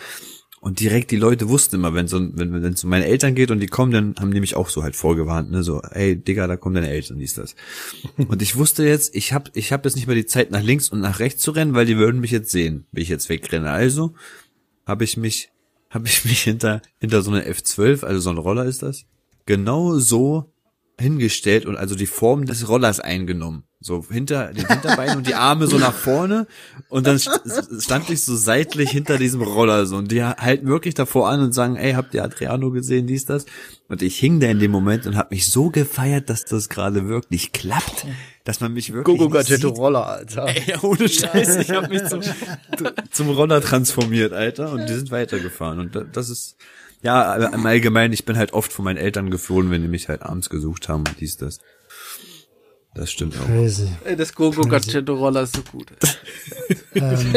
[0.60, 3.50] Und direkt die Leute wussten immer, wenn so, wenn, wenn es um meine Eltern geht
[3.50, 6.46] und die kommen, dann haben die mich auch so halt vorgewarnt, ne, so, ey, Digga,
[6.46, 7.56] da kommen deine Eltern, dies, das.
[8.28, 10.90] Und ich wusste jetzt, ich hab, ich hab jetzt nicht mehr die Zeit nach links
[10.90, 13.72] und nach rechts zu rennen, weil die würden mich jetzt sehen, wenn ich jetzt wegrenne.
[13.72, 14.14] Also,
[14.86, 15.50] habe ich mich,
[15.90, 19.06] habe ich mich hinter, hinter so eine F12, also so ein Roller ist das,
[19.48, 20.51] genau so
[21.02, 23.64] hingestellt und also die Form des Rollers eingenommen.
[23.84, 26.46] So hinter den Hinterbeinen und die Arme so nach vorne
[26.88, 27.32] und dann st
[27.80, 31.52] stand ich so seitlich hinter diesem Roller so und die halten wirklich davor an und
[31.54, 33.48] sagen, ey, habt ihr Adriano gesehen, dies, das?
[33.88, 37.08] Und ich hing da in dem Moment und habe mich so gefeiert, dass das gerade
[37.08, 38.06] wirklich klappt,
[38.44, 39.66] dass man mich wirklich Gogo sieht.
[39.66, 40.46] Roller, Alter.
[40.48, 42.22] Ey, ohne Scheiß, ich habe mich zum,
[43.10, 45.80] zum Roller transformiert, Alter, und die sind weitergefahren.
[45.80, 46.56] Und da- das ist,
[47.02, 50.22] ja, im Allgemeinen, ich bin halt oft von meinen Eltern geflohen, wenn die mich halt
[50.22, 51.60] abends gesucht haben und dies, das.
[52.94, 53.46] Das stimmt auch.
[53.46, 53.88] Crazy.
[54.04, 55.94] Ey, Das Gogo Gadgetto Roller ist so gut.
[56.94, 57.34] ähm,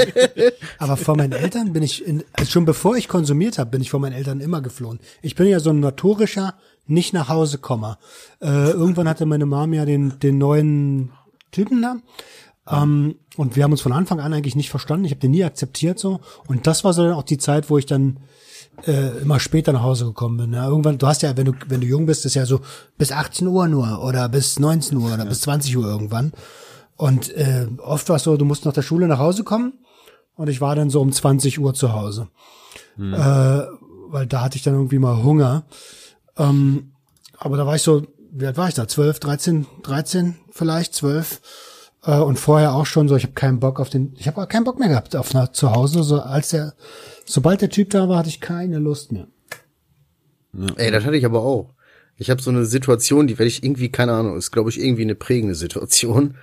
[0.79, 3.91] aber vor meinen Eltern bin ich, in, also schon bevor ich konsumiert habe, bin ich
[3.91, 4.99] vor meinen Eltern immer geflohen.
[5.23, 6.55] Ich bin ja so ein notorischer
[6.87, 7.99] nicht nach Hause Komma.
[8.41, 11.13] Äh, irgendwann hatte meine Mom ja den, den neuen
[11.53, 11.97] Typen da.
[12.69, 15.05] Ähm, und wir haben uns von Anfang an eigentlich nicht verstanden.
[15.05, 16.21] Ich habe den nie akzeptiert so.
[16.49, 18.19] Und das war so dann auch die Zeit, wo ich dann
[18.87, 20.53] äh, immer später nach Hause gekommen bin.
[20.53, 22.61] Ja, irgendwann, du hast ja, wenn du, wenn du jung bist, ist ja so
[22.99, 26.33] bis 18 Uhr nur oder bis 19 Uhr oder bis 20 Uhr irgendwann.
[26.97, 29.75] Und äh, oft war es so, du musst nach der Schule nach Hause kommen
[30.37, 32.29] und ich war dann so um 20 Uhr zu Hause.
[33.15, 33.67] Äh,
[34.09, 35.65] weil da hatte ich dann irgendwie mal Hunger.
[36.37, 36.93] Ähm,
[37.39, 38.03] aber da war ich so,
[38.33, 38.87] wie alt war ich da?
[38.87, 41.41] 12, 13, 13 vielleicht, 12.
[42.05, 44.65] Äh, und vorher auch schon so, ich habe keinen Bock auf den, ich habe keinen
[44.65, 46.03] Bock mehr gehabt auf nach, zu Hause.
[46.03, 46.75] So als der,
[47.25, 49.27] sobald der Typ da war, hatte ich keine Lust mehr.
[50.77, 51.75] Ey, das hatte ich aber auch.
[52.17, 55.03] Ich habe so eine Situation, die werde ich irgendwie, keine Ahnung, ist glaube ich irgendwie
[55.03, 56.37] eine prägende Situation.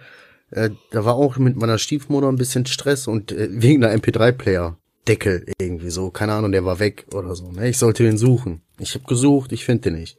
[0.49, 4.77] Äh, da war auch mit meiner Stiefmutter ein bisschen Stress und äh, wegen der MP3-Player.
[5.07, 7.51] Deckel irgendwie so, keine Ahnung, der war weg oder so.
[7.51, 7.69] Ne?
[7.69, 8.61] Ich sollte den suchen.
[8.77, 10.17] Ich habe gesucht, ich finde den nicht.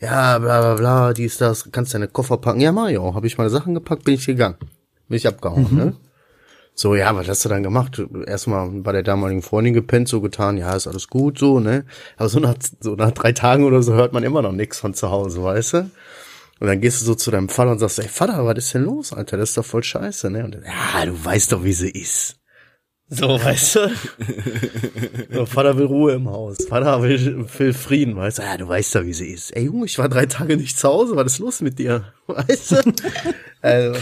[0.00, 2.60] Ja, bla bla bla, dies, das, kannst deine Koffer packen.
[2.60, 4.56] Ja, Mario, habe ich meine Sachen gepackt, bin ich gegangen.
[5.08, 5.76] Bin ich abgehauen, Mhm.
[5.78, 5.96] ne?
[6.74, 8.02] So, ja, was hast du dann gemacht?
[8.26, 11.86] Erstmal bei der damaligen Freundin gepennt, so getan, ja, ist alles gut, so, ne?
[12.18, 14.92] Aber so nach, so nach drei Tagen oder so hört man immer noch nichts von
[14.92, 15.90] zu Hause, weißt du?
[16.60, 18.82] Und dann gehst du so zu deinem Vater und sagst, ey Vater, was ist denn
[18.84, 19.38] los, Alter?
[19.38, 20.44] Das ist doch voll scheiße, ne?
[20.44, 22.36] Und dann, ja, du weißt doch, wie sie ist.
[23.08, 23.90] So, weißt du?
[25.32, 26.58] so, Vater will Ruhe im Haus.
[26.68, 28.42] Vater will, will Frieden, weißt du?
[28.42, 29.52] Ja, du weißt doch, wie sie ist.
[29.52, 31.14] Ey, Junge, ich war drei Tage nicht zu Hause.
[31.14, 32.12] Was ist los mit dir?
[32.26, 32.92] Weißt du?
[33.62, 34.00] also,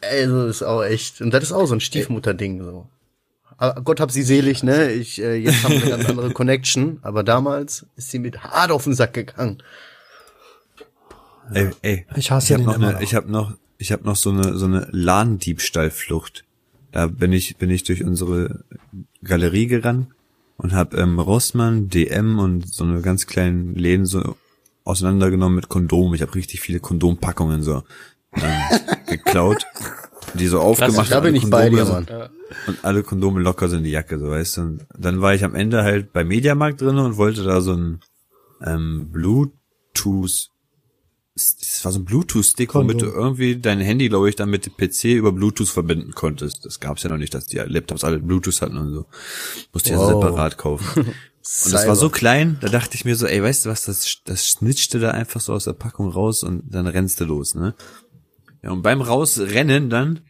[0.00, 1.20] also, ist auch echt.
[1.20, 2.86] Und das ist auch so ein Stiefmutter-Ding, so.
[3.58, 4.92] Aber Gott hab sie selig, ne?
[4.92, 7.00] Ich, äh, jetzt haben wir eine ganz andere Connection.
[7.02, 9.62] Aber damals ist sie mit hart auf den Sack gegangen.
[11.52, 12.06] Ey, ey.
[12.16, 13.02] Ich hasse ich hab den noch immer eine, noch.
[13.02, 16.44] Ich habe noch, ich habe noch so eine so eine Ladendiebstahlflucht.
[16.92, 18.64] Da bin ich bin ich durch unsere
[19.22, 20.08] Galerie gerannt
[20.56, 24.36] und habe ähm, Rossmann, DM und so eine ganz kleinen Läden so
[24.84, 26.14] auseinandergenommen mit Kondomen.
[26.14, 27.82] Ich habe richtig viele Kondompackungen so
[28.34, 28.60] ähm,
[29.06, 29.66] geklaut,
[30.34, 32.30] die so aufgemacht Da bin alle ich bei dir, Kondome Mann.
[32.66, 34.60] und alle Kondome locker sind in die Jacke, so weißt du.
[34.62, 38.00] Und dann war ich am Ende halt bei Mediamarkt drin und wollte da so ein
[38.64, 40.50] ähm, Bluetooth
[41.60, 44.74] das war so ein Bluetooth-Stick, womit du irgendwie dein Handy, glaube ich, dann mit dem
[44.76, 46.64] PC über Bluetooth verbinden konntest.
[46.64, 49.06] Das gab's ja noch nicht, dass die Laptops alle Bluetooth hatten und so.
[49.72, 50.08] Musste ich ja Wow.
[50.22, 51.14] separat kaufen.
[51.64, 54.18] Und das war so klein, da dachte ich mir so, ey, weißt du was, das,
[54.26, 57.74] das snitchte da einfach so aus der Packung raus und dann rennst du los, ne?
[58.62, 60.20] Ja, und beim Rausrennen dann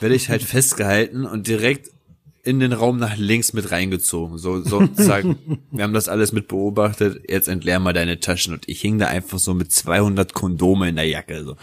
[0.00, 1.88] werde ich halt festgehalten und direkt
[2.46, 4.38] in den Raum nach links mit reingezogen.
[4.38, 5.36] So, sozusagen,
[5.72, 8.54] wir haben das alles mit beobachtet, jetzt entleer mal deine Taschen.
[8.54, 11.44] Und ich hing da einfach so mit 200 Kondome in der Jacke.
[11.44, 11.56] So.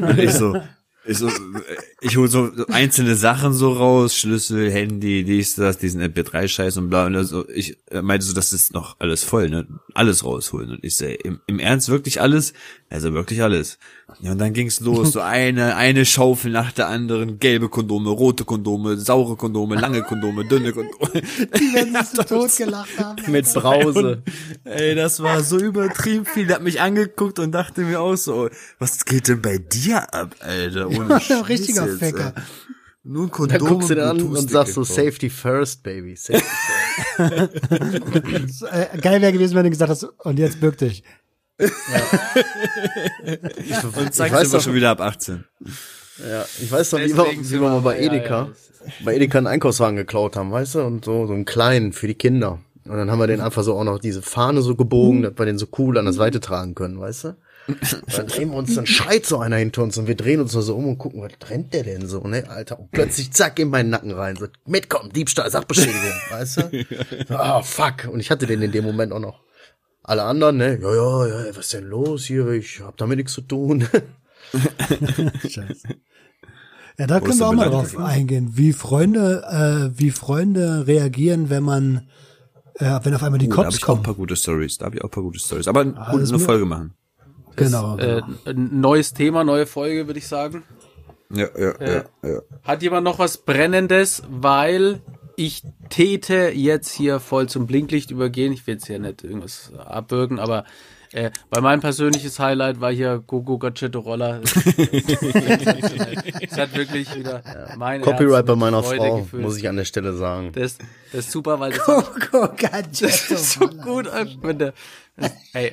[0.00, 0.56] Und ich so,
[1.04, 1.30] ich so,
[2.00, 6.90] ich hol so so einzelne Sachen so raus, Schlüssel, Handy, dies, das, diesen MP3-Scheiß und
[6.90, 7.06] bla.
[7.06, 9.66] Und also ich meinte so, das ist noch alles voll, ne?
[9.94, 10.70] Alles rausholen.
[10.70, 12.52] Und ich so, ey, im, im Ernst wirklich alles?
[12.92, 13.78] Also wirklich alles.
[14.18, 18.44] Ja, und dann ging's los, so eine, eine Schaufel nach der anderen, gelbe Kondome, rote
[18.44, 21.08] Kondome, saure Kondome, lange Kondome, dünne Kondome.
[21.12, 23.30] Die werden sich so tot gelacht haben.
[23.30, 24.24] Mit Brause.
[24.64, 26.48] Ey, das war so übertrieben viel.
[26.48, 30.34] Der hat mich angeguckt und dachte mir auch so, was geht denn bei dir ab,
[30.40, 30.88] Alter?
[30.88, 32.32] Ohne Scheiß Richtiger jetzt, Ficker.
[32.34, 32.42] ey.
[33.02, 34.82] Nur ein Da Kondom guckst du dir an und sagst so.
[34.82, 36.16] Safety first, baby.
[36.16, 36.44] Safety
[38.48, 41.02] So, äh, geil wäre gewesen, wenn du gesagt hast, und jetzt bück dich.
[43.96, 45.44] Und zeigst weiß aber doch- schon wieder ab 18.
[46.28, 49.14] Ja, ich weiß noch, wie wir, wie wir mal bei ja, ja, Edeka, ist- bei
[49.16, 52.58] Edeka einen Einkaufswagen geklaut haben, weißt du, und so, so einen kleinen für die Kinder.
[52.84, 55.46] Und dann haben wir den einfach so auch noch diese Fahne so gebogen, dass wir
[55.46, 57.28] den so cool an das Seite tragen können, weißt du?
[57.68, 57.78] Und
[58.18, 60.62] dann drehen wir uns, dann schreit so einer hinter uns und wir drehen uns nur
[60.62, 62.80] so um und gucken, was rennt der denn so, ne, Alter?
[62.80, 66.00] Und plötzlich zack in meinen Nacken rein, so, mitkommen, Diebstahl, Sachbeschädigung,
[66.30, 66.86] weißt du?
[67.34, 68.08] Ah, fuck.
[68.10, 69.40] Und ich hatte den in dem Moment auch noch.
[70.02, 72.48] Alle anderen, ne, ja, ja, ja, was ist denn los hier?
[72.48, 73.86] Ich hab damit nichts zu tun.
[75.48, 75.88] Scheiße.
[76.98, 79.42] Ja, da können ist wir auch mal drauf eingehen, wie Freunde,
[79.94, 82.08] äh, wie Freunde reagieren, wenn man,
[82.74, 84.02] äh, wenn auf einmal die Oh, da hab Cops ich auch ein kommen.
[84.02, 84.78] paar gute Stories.
[84.78, 85.68] Da habe ich auch ein paar gute Stories.
[85.68, 86.94] Aber gut, das eine mir- Folge machen.
[87.56, 87.96] Genau.
[87.98, 90.62] Äh, ein neues Thema, neue Folge, würde ich sagen.
[91.32, 92.40] Ja, ja, ja, ja.
[92.64, 94.22] Hat jemand noch was Brennendes?
[94.28, 95.00] Weil
[95.40, 98.52] ich täte jetzt hier voll zum Blinklicht übergehen.
[98.52, 100.64] Ich will jetzt hier nicht irgendwas abwürgen, aber
[101.12, 104.42] äh, weil mein persönliches Highlight war hier Gogo Gadgetto Roller.
[106.42, 107.42] Es hat wirklich wieder
[107.78, 109.42] mein Copyright Herz bei meiner Freude Frau, gefüllt.
[109.42, 110.52] muss ich an der Stelle sagen.
[110.52, 110.76] Das,
[111.10, 113.06] das ist super, weil das, Coco Gadgetto.
[113.06, 114.10] das ist so gut,
[114.42, 114.74] wenn der,
[115.54, 115.72] ey,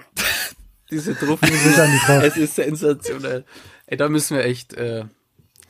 [0.90, 3.44] diese Truppen, es ist sensationell.
[3.86, 5.04] Ey, da müssen wir echt, äh,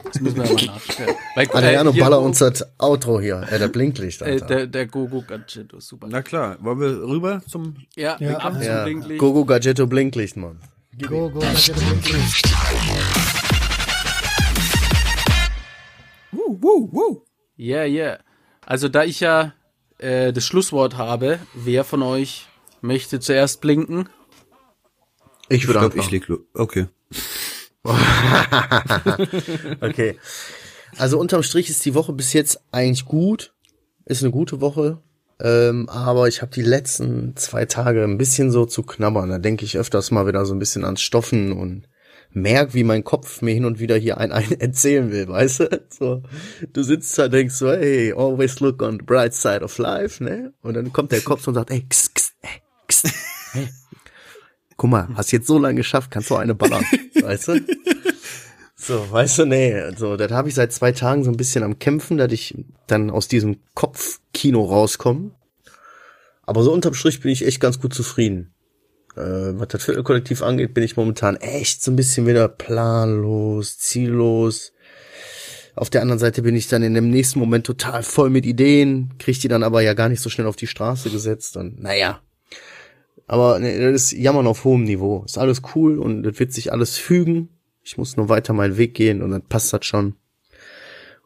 [0.04, 1.14] das müssen wir mal nachstellen.
[1.34, 4.46] Weil, Adriano, hier baller Go- uns das Outro hier, äh, der Blinklicht, Äh, Alter.
[4.46, 6.06] der, der Gogo Gadgetto, super.
[6.10, 8.38] Na klar, wollen wir rüber zum Ja, Ja.
[8.38, 9.18] ab zum ja, Blinklicht.
[9.20, 10.60] Gogo Gadgetto Blinklicht, Mann.
[11.08, 11.80] Coco Gadgetto.
[17.58, 18.18] Yeah, yeah.
[18.64, 19.52] Also da ich ja
[19.98, 22.46] äh, das Schlusswort habe, wer von euch
[22.80, 24.08] möchte zuerst blinken?
[25.48, 26.12] Ich Ich würde glaube, ich anfangen.
[26.12, 26.40] leg los.
[26.54, 26.86] Okay.
[29.80, 30.16] Okay.
[30.98, 33.54] Also unterm Strich ist die Woche bis jetzt eigentlich gut.
[34.04, 35.02] Ist eine gute Woche.
[35.40, 39.30] Ähm, aber ich habe die letzten zwei Tage ein bisschen so zu knabbern.
[39.30, 41.88] Da denke ich öfters mal wieder so ein bisschen ans Stoffen und
[42.30, 45.82] merk, wie mein Kopf mir hin und wieder hier ein, ein erzählen will, weißt du?
[45.90, 46.22] So,
[46.72, 50.52] du sitzt da, denkst so, hey, always look on the bright side of life, ne?
[50.62, 53.02] Und dann kommt der Kopf und sagt, ey, kss, kss, ey, kss,
[53.52, 53.68] hey.
[54.82, 56.84] Guck mal, hast jetzt so lange geschafft, kannst du eine ballern,
[57.22, 57.60] weißt du?
[58.74, 61.78] So, weißt du, nee, so, das habe ich seit zwei Tagen so ein bisschen am
[61.78, 62.56] Kämpfen, dass ich
[62.88, 65.30] dann aus diesem Kopfkino rauskomme.
[66.42, 68.54] Aber so unterm Strich bin ich echt ganz gut zufrieden.
[69.14, 74.72] Äh, was das Viertelkollektiv angeht, bin ich momentan echt so ein bisschen wieder planlos, ziellos.
[75.76, 79.14] Auf der anderen Seite bin ich dann in dem nächsten Moment total voll mit Ideen,
[79.20, 82.20] krieg die dann aber ja gar nicht so schnell auf die Straße gesetzt und naja.
[83.32, 85.22] Aber nee, das ist Jammern auf hohem Niveau.
[85.24, 87.48] Ist alles cool und das wird sich alles fügen.
[87.82, 90.16] Ich muss nur weiter meinen Weg gehen und dann passt das schon.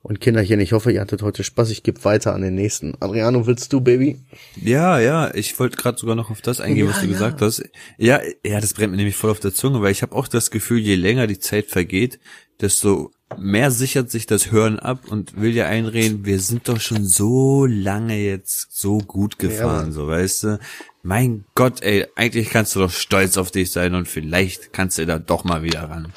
[0.02, 1.68] Und Kinderchen, ich hoffe, ihr hattet heute Spaß.
[1.70, 2.94] Ich gebe weiter an den nächsten.
[3.00, 4.20] Adriano, willst du, Baby?
[4.54, 7.12] Ja, ja, ich wollte gerade sogar noch auf das eingehen, Ja, was du ja.
[7.12, 7.68] gesagt hast.
[7.98, 10.52] Ja, ja, das brennt mir nämlich voll auf der Zunge, weil ich habe auch das
[10.52, 12.20] Gefühl, je länger die Zeit vergeht,
[12.60, 17.04] desto mehr sichert sich das Hören ab und will ja einreden, wir sind doch schon
[17.04, 19.92] so lange jetzt so gut gefahren, Mann.
[19.92, 20.58] so weißt du.
[21.02, 25.06] Mein Gott, ey, eigentlich kannst du doch stolz auf dich sein und vielleicht kannst du
[25.06, 26.12] da doch mal wieder ran.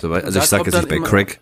[0.00, 1.40] So, also Da ich sag jetzt nicht bei immer- Crack.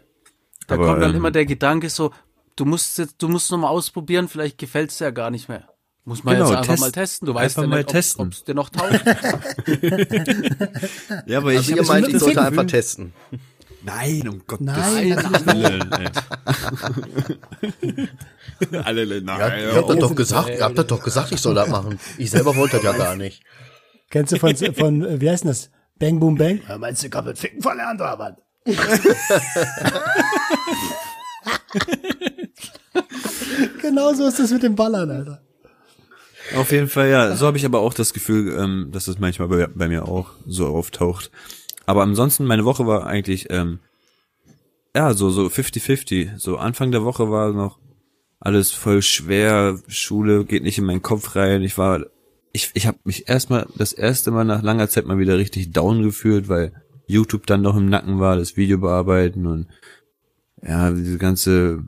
[0.67, 2.11] Da aber, kommt dann ähm, immer der Gedanke so,
[2.57, 5.69] du musst jetzt, du musst noch mal ausprobieren, vielleicht gefällt's dir ja gar nicht mehr.
[6.07, 7.27] Muss man Genau, jetzt einfach test- mal testen.
[7.27, 8.27] Du weißt ja mal nicht, testen.
[8.27, 8.93] ob es dir noch taugt.
[11.27, 13.13] Ja, aber Also ich ihr hab meint, ich sollte einfach testen.
[13.85, 15.17] Nein, um Gottes Nein,
[15.47, 15.93] Willen.
[15.93, 16.09] ey.
[18.83, 21.55] Alle, nein, Ja, ihr habt das doch gesagt, ihr habt das doch gesagt, ich soll
[21.55, 21.99] das machen.
[22.19, 23.43] Ich selber wollte das ja gar nicht.
[24.11, 25.71] Kennst du von, von äh, wie heißt denn das?
[25.99, 26.61] Bang Boom Bang?
[26.69, 28.35] Ja, meinst du, ich hab mit Ficken verlernt, oder was?
[33.83, 35.43] genau so ist das mit dem Ballern, Alter.
[36.57, 37.37] Auf jeden Fall, ja.
[37.37, 40.31] So habe ich aber auch das Gefühl, ähm, dass das manchmal bei, bei mir auch
[40.47, 41.31] so auftaucht.
[41.87, 43.81] Aber ansonsten, meine Woche war eigentlich, ähm,
[44.95, 46.39] ja, so, so 50-50.
[46.39, 47.79] So Anfang der Woche war noch
[48.41, 51.63] alles voll schwer, Schule geht nicht in meinen Kopf rein.
[51.63, 52.05] Ich war,
[52.53, 56.03] ich, ich habe mich erstmal, das erste Mal nach langer Zeit mal wieder richtig down
[56.03, 56.73] gefühlt, weil
[57.07, 59.67] YouTube dann noch im Nacken war, das Video bearbeiten und
[60.63, 61.85] ja, diese ganze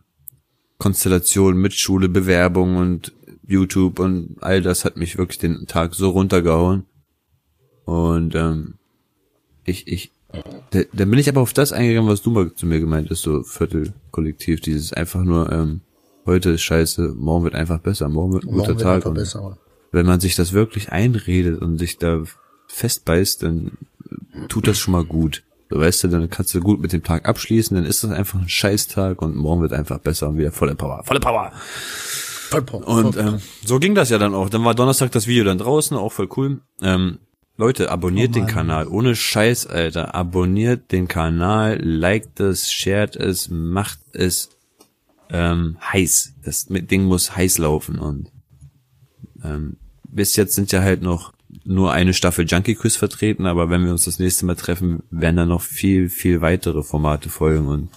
[0.79, 3.13] Konstellation mit Schule, Bewerbung und
[3.47, 6.85] YouTube und all das hat mich wirklich den Tag so runtergehauen.
[7.85, 8.76] Und ähm,
[9.67, 10.13] ich, ich,
[10.71, 13.23] da, dann bin ich aber auf das eingegangen, was du mal zu mir gemeint hast,
[13.23, 15.81] so Viertelkollektiv, dieses einfach nur, ähm,
[16.25, 19.15] heute ist scheiße, morgen wird einfach besser, morgen wird ein guter Morgen wird Tag.
[19.15, 19.59] besser.
[19.93, 22.23] wenn man sich das wirklich einredet und sich da
[22.69, 23.73] festbeißt, dann
[24.49, 25.43] tut das schon mal gut.
[25.69, 28.39] So, weißt du, dann kannst du gut mit dem Tag abschließen, dann ist das einfach
[28.41, 31.03] ein Scheißtag und morgen wird einfach besser und wieder volle Power.
[31.05, 31.53] Volle Power!
[32.87, 34.49] Und ähm, so ging das ja dann auch.
[34.49, 36.61] Dann war Donnerstag das Video dann draußen, auch voll cool.
[36.81, 37.19] Ähm,
[37.57, 38.47] Leute, abonniert Oh den.
[38.47, 38.87] Kanal.
[38.89, 40.15] Ohne Scheiß, Alter.
[40.15, 44.51] Abonniert den Kanal, liked es, shared es, macht es
[45.31, 46.35] ähm, heiß.
[46.45, 47.99] Das Ding muss heiß laufen.
[47.99, 48.31] Und
[49.43, 51.33] ähm, bis jetzt sind ja halt noch
[51.65, 55.37] nur eine Staffel Junkie Quiz vertreten, aber wenn wir uns das nächste Mal treffen, werden
[55.37, 57.89] da noch viel, viel weitere Formate folgen und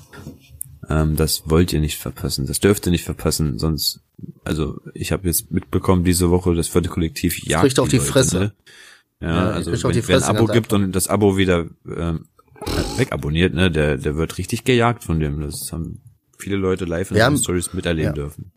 [0.89, 2.47] ähm, das wollt ihr nicht verpassen.
[2.47, 4.01] Das dürft ihr nicht verpassen, sonst,
[4.43, 8.09] also ich habe jetzt mitbekommen diese Woche, das vierte Kollektiv jagt kriegt auch die Leute,
[8.09, 8.39] Fresse.
[8.39, 8.53] Ne?
[9.21, 10.85] Ja, Ja, also wenn, wer ein Abo gibt einfach.
[10.85, 12.25] und das Abo wieder ähm,
[12.97, 15.41] wegabonniert, ne, der, der wird richtig gejagt von dem.
[15.41, 16.01] Das haben
[16.37, 18.13] viele Leute live in den haben- Stories miterleben ja.
[18.13, 18.51] dürfen.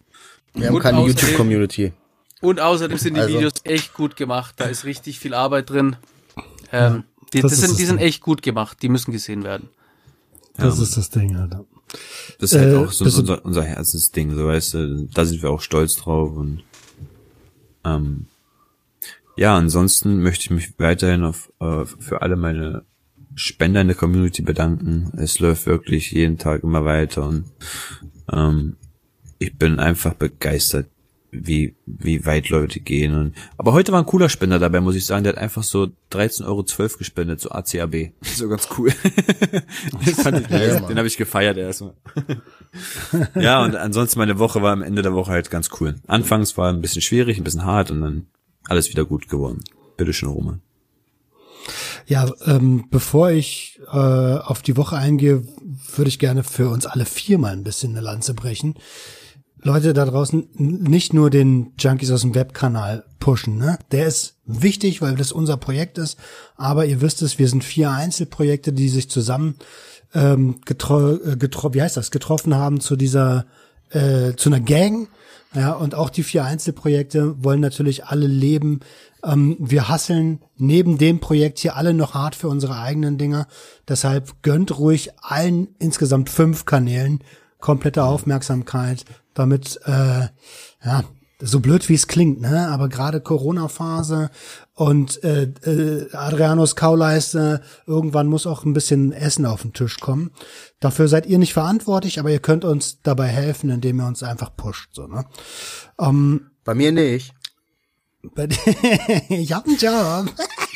[0.55, 1.93] Wir haben Und keine außerdem- YouTube-Community.
[2.41, 4.55] Und außerdem sind die Also- Videos echt gut gemacht.
[4.59, 5.97] Da ist richtig viel Arbeit drin.
[6.73, 8.79] Ähm, die, das das sind, das die sind echt gut gemacht.
[8.83, 9.69] Die müssen gesehen werden.
[10.57, 11.65] Das ist das Ding, Alter.
[12.39, 15.51] Das ist halt Äh, auch so unser, unser Herzensding, so weißt du, da sind wir
[15.51, 16.63] auch stolz drauf und
[17.85, 18.27] ähm,
[19.37, 22.85] ja, ansonsten möchte ich mich weiterhin auf, äh, für alle meine
[23.35, 25.13] Spender in der Community bedanken.
[25.17, 27.45] Es läuft wirklich jeden Tag immer weiter und
[28.31, 28.77] ähm,
[29.39, 30.87] ich bin einfach begeistert,
[31.33, 33.15] wie, wie weit Leute gehen.
[33.15, 35.25] Und, aber heute war ein cooler Spender dabei, muss ich sagen.
[35.25, 38.13] Der hat einfach so 13,12 Euro gespendet, so ACAB.
[38.23, 38.93] So ganz cool.
[40.07, 41.95] den fand ich, den habe ich gefeiert erstmal.
[43.35, 45.97] ja, und ansonsten meine Woche war am Ende der Woche halt ganz cool.
[46.07, 48.27] Anfangs war ein bisschen schwierig, ein bisschen hart und dann
[48.69, 49.63] alles wieder gut geworden.
[49.97, 50.61] Bitteschön, Roman.
[52.07, 55.45] Ja, ähm, bevor ich äh, auf die Woche eingehe,
[55.95, 58.75] würde ich gerne für uns alle vier mal ein bisschen eine Lanze brechen.
[59.65, 63.79] Leute da draußen nicht nur den Junkies aus dem Webkanal pushen, ne?
[63.93, 66.19] Der ist wichtig, weil das unser Projekt ist.
[66.57, 69.55] Aber ihr wisst es, wir sind vier Einzelprojekte, die sich zusammen
[70.15, 73.47] ähm, getro äh, getro wie heißt das, getroffen haben zu dieser
[73.91, 75.09] äh, zu einer Gang.
[75.55, 78.81] Ja, und auch die vier Einzelprojekte wollen natürlich alle leben.
[79.23, 83.47] Ähm, wir hasseln neben dem Projekt hier alle noch hart für unsere eigenen Dinger.
[83.87, 87.23] Deshalb gönnt ruhig allen insgesamt fünf Kanälen
[87.61, 90.29] komplette Aufmerksamkeit, damit äh,
[90.85, 91.05] ja
[91.45, 92.69] so blöd wie es klingt, ne?
[92.69, 94.31] Aber gerade Corona-Phase
[94.75, 100.31] und äh, äh, Adrianos Kauleiste, irgendwann muss auch ein bisschen Essen auf den Tisch kommen.
[100.81, 104.57] Dafür seid ihr nicht verantwortlich, aber ihr könnt uns dabei helfen, indem ihr uns einfach
[104.57, 105.27] pusht, so, ne?
[106.01, 107.35] Ähm, Bei mir nicht.
[108.23, 108.49] bei-
[109.29, 110.33] ich hab einen Job.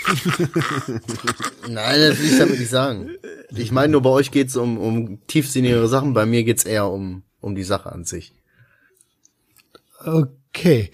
[1.69, 3.11] Nein, das will ich damit nicht sagen.
[3.55, 7.23] Ich meine nur, bei euch geht's um, um tiefsinnigere Sachen, bei mir geht's eher um,
[7.41, 8.35] um die Sache an sich.
[10.05, 10.91] Okay.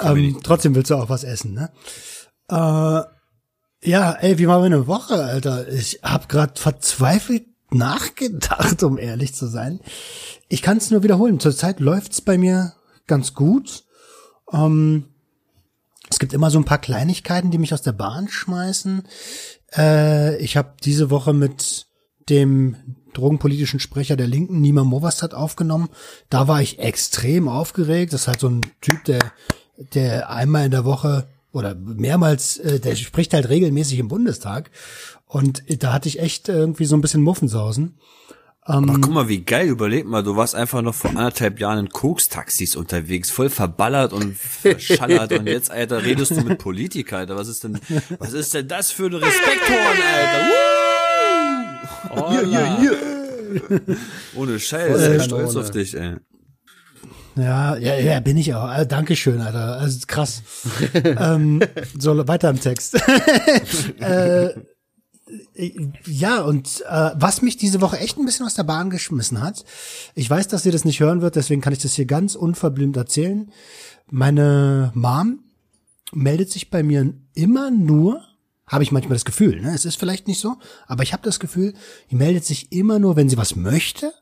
[0.00, 1.70] Ähm, trotzdem willst du auch was essen, ne?
[2.48, 3.02] Äh,
[3.82, 5.68] ja, ey, wie war meine Woche, Alter?
[5.68, 9.80] Ich hab grad verzweifelt nachgedacht, um ehrlich zu sein.
[10.48, 11.40] Ich kann es nur wiederholen.
[11.40, 12.74] Zurzeit läuft's bei mir
[13.06, 13.84] ganz gut.
[14.52, 15.06] Ähm,
[16.08, 19.02] es gibt immer so ein paar Kleinigkeiten, die mich aus der Bahn schmeißen.
[19.76, 21.86] Äh, ich habe diese Woche mit
[22.28, 22.76] dem
[23.12, 25.88] drogenpolitischen Sprecher der Linken, Nima Movastad, aufgenommen.
[26.28, 28.12] Da war ich extrem aufgeregt.
[28.12, 29.20] Das ist halt so ein Typ, der,
[29.94, 31.26] der einmal in der Woche
[31.56, 34.70] oder mehrmals, äh, der spricht halt regelmäßig im Bundestag.
[35.24, 37.98] Und da hatte ich echt irgendwie so ein bisschen Muffensausen.
[38.60, 41.88] Aber guck mal, wie geil, überleg mal, du warst einfach noch vor anderthalb Jahren in
[41.88, 47.46] Koks-Taxis unterwegs, voll verballert und verschallert und jetzt, Alter, redest du mit Politiker, Alter, was
[47.46, 47.78] ist denn,
[48.18, 50.46] was ist denn das für ein Respekthorn, Alter?
[50.48, 50.76] Woo!
[54.40, 55.22] Ohne Scheiß, ey, Kanone.
[55.22, 56.16] stolz auf dich, ey.
[57.36, 58.64] Ja, ja, ja, bin ich auch.
[58.64, 59.78] Also, Dankeschön, Alter.
[59.78, 60.42] Also krass.
[60.94, 61.60] ähm,
[61.98, 62.94] so weiter im Text.
[64.00, 64.50] äh,
[66.06, 69.64] ja, und äh, was mich diese Woche echt ein bisschen aus der Bahn geschmissen hat,
[70.14, 72.96] ich weiß, dass ihr das nicht hören wird, deswegen kann ich das hier ganz unverblümt
[72.96, 73.50] erzählen.
[74.08, 75.40] Meine Mom
[76.12, 78.22] meldet sich bei mir immer nur,
[78.66, 79.74] habe ich manchmal das Gefühl, ne?
[79.74, 80.56] es ist vielleicht nicht so,
[80.86, 81.74] aber ich habe das Gefühl,
[82.10, 84.12] die meldet sich immer nur, wenn sie was möchte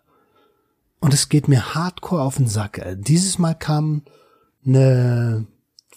[1.04, 2.82] und es geht mir hardcore auf den Sack.
[2.96, 4.04] Dieses Mal kam
[4.64, 5.46] eine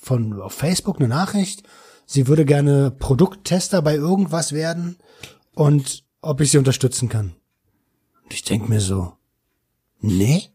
[0.02, 1.64] von auf Facebook eine Nachricht,
[2.06, 4.98] sie würde gerne Produkttester bei irgendwas werden
[5.54, 7.36] und ob ich sie unterstützen kann.
[8.26, 9.14] Und ich denk mir so,
[10.02, 10.50] nee,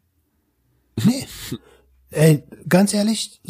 [1.03, 1.26] nee.
[2.11, 3.40] Ey, ganz ehrlich,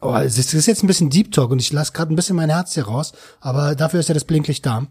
[0.00, 2.50] oh, es ist jetzt ein bisschen Deep Talk und ich lasse gerade ein bisschen mein
[2.50, 4.88] Herz hier raus, aber dafür ist ja das Blinklicht da.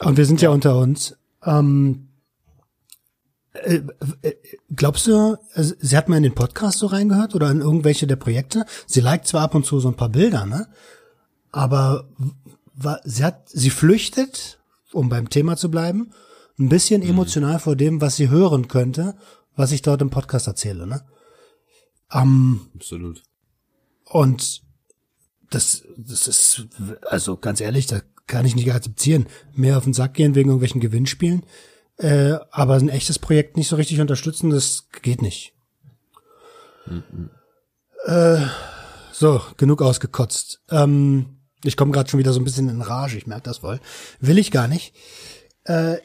[0.00, 1.16] Und wir sind ja, unter uns.
[1.44, 2.08] Ähm,
[3.64, 3.82] äh,
[4.22, 4.34] äh,
[4.74, 8.16] glaubst du, also, sie hat mal in den Podcast so reingehört oder in irgendwelche der
[8.16, 8.64] Projekte?
[8.86, 10.68] Sie liked zwar ab und zu so ein paar Bilder, ne?
[11.52, 12.08] Aber
[13.04, 14.58] sie hat, sie flüchtet,
[14.92, 16.12] um beim Thema zu bleiben,
[16.58, 19.16] ein bisschen emotional vor dem, was sie hören könnte,
[19.54, 21.02] was ich dort im Podcast erzähle, ne?
[22.12, 23.22] Ähm, Absolut.
[24.04, 24.62] und
[25.50, 26.66] das, das ist,
[27.08, 29.26] also ganz ehrlich, da kann ich nicht akzeptieren.
[29.54, 31.44] Mehr auf den Sack gehen wegen irgendwelchen Gewinnspielen.
[31.98, 35.54] Äh, aber ein echtes Projekt nicht so richtig unterstützen, das geht nicht.
[38.04, 38.46] Äh,
[39.12, 40.60] so, genug ausgekotzt.
[40.70, 43.80] Ähm, ich komme gerade schon wieder so ein bisschen in Rage, ich merke das wohl.
[44.20, 44.94] Will ich gar nicht.
[45.64, 45.96] Äh,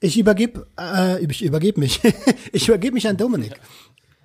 [0.00, 2.00] ich übergebe, äh, ich übergebe mich.
[2.52, 3.54] ich übergebe mich an Dominik.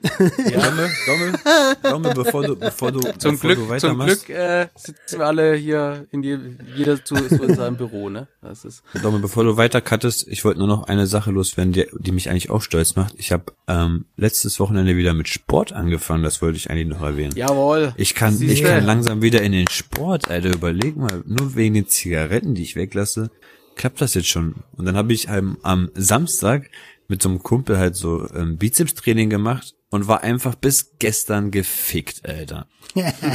[0.01, 1.33] Domme, Domme,
[1.81, 4.25] Domme, bevor du, bevor du, Zum bevor Glück, du zum weitermachst.
[4.25, 6.37] Glück äh, sitzen wir alle hier in die,
[6.75, 8.27] jeder zu, zu in seinem Büro, ne?
[8.41, 11.87] Das ist Domme, bevor du weiter cuttest, ich wollte nur noch eine Sache loswerden, die,
[11.97, 13.15] die mich eigentlich auch stolz macht.
[13.17, 17.33] Ich habe ähm, letztes Wochenende wieder mit Sport angefangen, das wollte ich eigentlich noch erwähnen.
[17.35, 17.93] jawohl.
[17.97, 18.65] Ich kann, ich Siehste.
[18.67, 20.53] kann langsam wieder in den Sport, Alter.
[20.53, 23.31] Überleg mal, nur wegen den Zigaretten, die ich weglasse,
[23.75, 24.55] klappt das jetzt schon.
[24.75, 26.69] Und dann habe ich am, am Samstag
[27.07, 32.23] mit so einem Kumpel halt so ähm, Bizeps-Training gemacht und war einfach bis gestern gefickt,
[32.27, 32.67] Alter.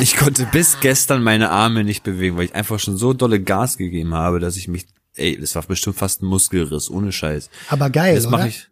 [0.01, 3.77] Ich konnte bis gestern meine Arme nicht bewegen, weil ich einfach schon so dolle Gas
[3.77, 4.87] gegeben habe, dass ich mich,
[5.17, 7.51] ey, das war bestimmt fast ein Muskelriss, ohne Scheiß.
[7.69, 8.39] Aber geil, Das oder?
[8.39, 8.69] mache ich.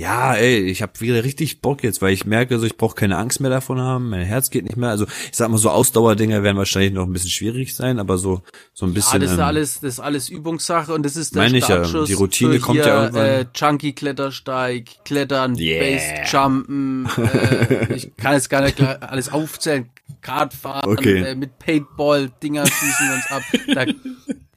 [0.00, 3.18] Ja, ey, ich habe wieder richtig Bock jetzt, weil ich merke, so ich brauche keine
[3.18, 4.88] Angst mehr davon haben, mein Herz geht nicht mehr.
[4.88, 8.40] Also ich sag mal, so Ausdauerdinger werden wahrscheinlich noch ein bisschen schwierig sein, aber so
[8.72, 9.20] so ein Ja, bisschen.
[9.20, 11.82] das ist ähm, alles, das ist alles Übungssache und das ist der Meine ich ja,
[11.82, 13.26] die Routine für kommt hier, ja irgendwann.
[13.26, 15.98] Äh, Chunky Klettersteig, Klettern, Yeah.
[16.24, 19.90] Basejumpen, äh, ich kann jetzt gar nicht alles aufzählen,
[20.22, 21.20] Kartfahren, Okay.
[21.20, 23.42] äh, mit Paintball, Dinger schießen uns ab.
[23.74, 23.84] Da,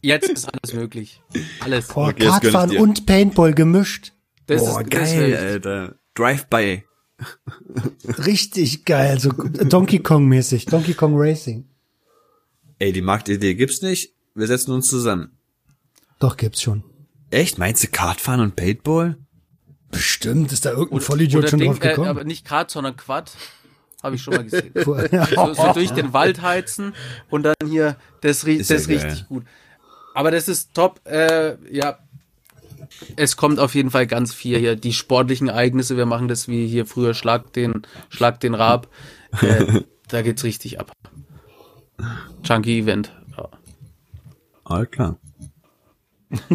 [0.02, 1.22] jetzt ist alles möglich.
[1.60, 1.88] Alles.
[1.88, 4.14] Boah, Okay, Kartfahren und Paintball gemischt.
[4.48, 5.96] Das Boah, ist, das geil, ist Alter.
[6.16, 6.84] Drive-by.
[8.26, 11.66] Richtig geil, so Donkey Kong mäßig, Donkey Kong Racing.
[12.80, 14.14] Ey, die Marktidee gibt's nicht.
[14.36, 15.38] Wir setzen uns zusammen.
[16.20, 16.84] Doch, gibt's schon.
[17.30, 17.58] Echt?
[17.58, 19.18] Meinst du Kartfahren und Paintball?
[19.92, 22.08] Bestimmt ist da irgendein Vollidiot oder schon Ding, drauf gekommen.
[22.08, 23.32] Äh, aber nicht Kart, sondern Quad.
[24.02, 24.72] Habe ich schon mal gesehen.
[24.84, 26.94] So, so durch den Wald heizen
[27.30, 28.98] und dann hier, das, rie- Ist ja das geil.
[29.00, 29.46] richtig gut.
[30.16, 32.00] Aber das ist top, äh, ja.
[33.16, 34.76] Es kommt auf jeden Fall ganz viel hier.
[34.76, 38.88] Die sportlichen Ereignisse, wir machen das wie hier früher Schlag den, Schlag den Rab.
[39.42, 40.92] Äh, da geht's richtig ab.
[42.44, 43.12] Chunky Event.
[43.38, 43.50] Ja.
[44.64, 45.18] Alles klar.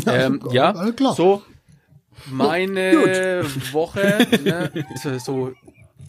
[0.06, 1.14] Ähm, ja, alles klar.
[1.14, 1.42] so
[2.26, 4.72] meine Woche, ne,
[5.02, 5.52] so, so,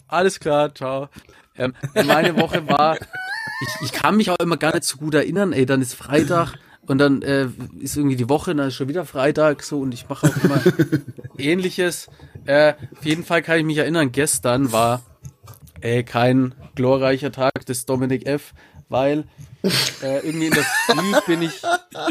[0.08, 1.08] alles klar, ciao.
[1.56, 5.52] Ähm, meine Woche war, ich, ich kann mich auch immer gar nicht so gut erinnern,
[5.52, 6.54] ey, dann ist Freitag
[6.90, 7.46] und dann äh,
[7.78, 10.60] ist irgendwie die Woche, dann ist schon wieder Freitag so und ich mache auch immer
[11.38, 12.08] ähnliches.
[12.46, 15.02] Äh, auf jeden Fall kann ich mich erinnern, gestern war
[15.80, 18.52] äh, kein glorreicher Tag des Dominik F.,
[18.88, 19.24] weil
[20.02, 21.62] äh, irgendwie in der Früh bin ich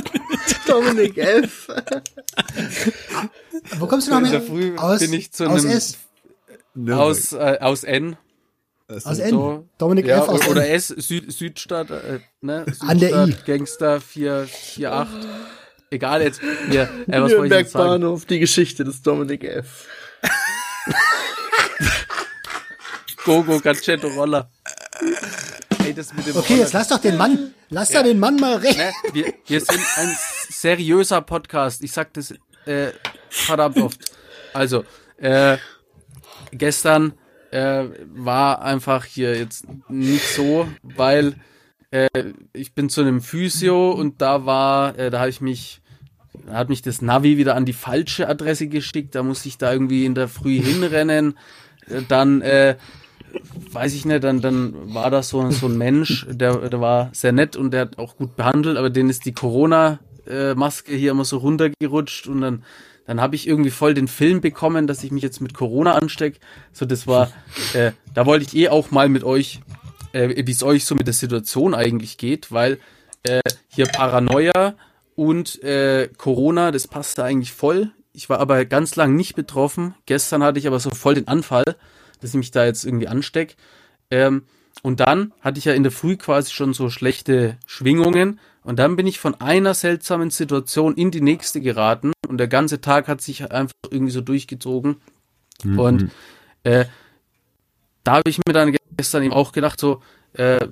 [0.68, 1.68] Dominik F.
[3.80, 4.32] Wo kommst du noch in mehr?
[4.32, 5.98] der Früh aus, bin ich zu aus einem- S.
[6.90, 8.16] aus, äh, aus N.
[8.90, 9.30] Aus N.
[9.30, 9.70] So.
[9.78, 10.30] Dominik Ja, F.
[10.30, 10.74] aus oder N.
[10.74, 12.66] S, Süd, Südstadt, äh, ne?
[12.66, 13.36] Südstadt, An der I.
[13.46, 15.30] Gangster 448.
[15.92, 16.42] Egal jetzt.
[16.70, 18.02] Hier, äh, was ich Nürnberg sagen?
[18.02, 19.88] Bahnhof, die Geschichte des Dominik F.
[23.26, 24.50] Gogo, Gacetto, Roller.
[25.86, 28.56] Ey, das mit dem Okay, jetzt lass doch den Mann, lass da den Mann mal
[28.58, 28.78] reden.
[28.78, 28.92] Ne?
[29.14, 30.18] Wir, wir sind ein
[30.50, 31.84] seriöser Podcast.
[31.84, 32.34] Ich sag das
[32.66, 32.92] äh,
[33.30, 34.00] verdammt oft.
[34.54, 34.84] Also,
[35.18, 35.58] äh,
[36.52, 37.14] gestern
[37.52, 41.36] äh, war einfach hier jetzt nicht so, weil
[41.92, 42.08] äh,
[42.54, 45.82] ich bin zu einem Physio und da war, äh, da habe ich mich,
[46.52, 49.16] hat mich das Navi wieder an die falsche Adresse geschickt.
[49.16, 51.38] Da musste ich da irgendwie in der Früh hinrennen.
[51.88, 52.76] Äh, Dann äh,
[53.72, 57.32] weiß ich nicht, dann, dann war das so, so ein Mensch, der, der war sehr
[57.32, 61.38] nett und der hat auch gut behandelt, aber denen ist die Corona-Maske hier immer so
[61.38, 62.64] runtergerutscht und dann,
[63.10, 66.40] dann habe ich irgendwie voll den Film bekommen, dass ich mich jetzt mit Corona anstecke.
[66.72, 67.32] So, das war,
[67.74, 69.62] äh, da wollte ich eh auch mal mit euch,
[70.12, 72.78] äh, wie es euch so mit der Situation eigentlich geht, weil
[73.24, 74.76] äh, hier Paranoia
[75.16, 77.90] und äh, Corona, das passte eigentlich voll.
[78.14, 79.96] Ich war aber ganz lang nicht betroffen.
[80.06, 81.66] Gestern hatte ich aber so voll den Anfall,
[82.22, 83.56] dass ich mich da jetzt irgendwie ansteck.
[84.12, 84.44] Ähm,
[84.84, 88.40] und dann hatte ich ja in der Früh quasi schon so schlechte Schwingungen.
[88.62, 92.12] Und dann bin ich von einer seltsamen Situation in die nächste geraten.
[92.30, 94.98] Und der ganze Tag hat sich einfach irgendwie so durchgezogen.
[95.64, 96.12] Und
[96.64, 96.86] äh,
[98.04, 100.04] da habe ich mir dann gestern eben auch gedacht, so,
[100.34, 100.68] äh,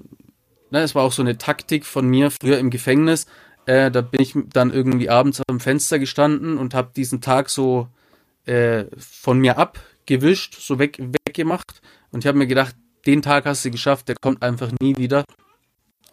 [0.69, 3.25] ne, es war auch so eine Taktik von mir früher im Gefängnis.
[3.65, 7.87] Äh, da bin ich dann irgendwie abends am Fenster gestanden und habe diesen Tag so
[8.45, 11.81] äh, von mir abgewischt, so weg, weggemacht.
[12.11, 12.75] Und ich habe mir gedacht,
[13.07, 15.25] den Tag hast du geschafft, der kommt einfach nie wieder.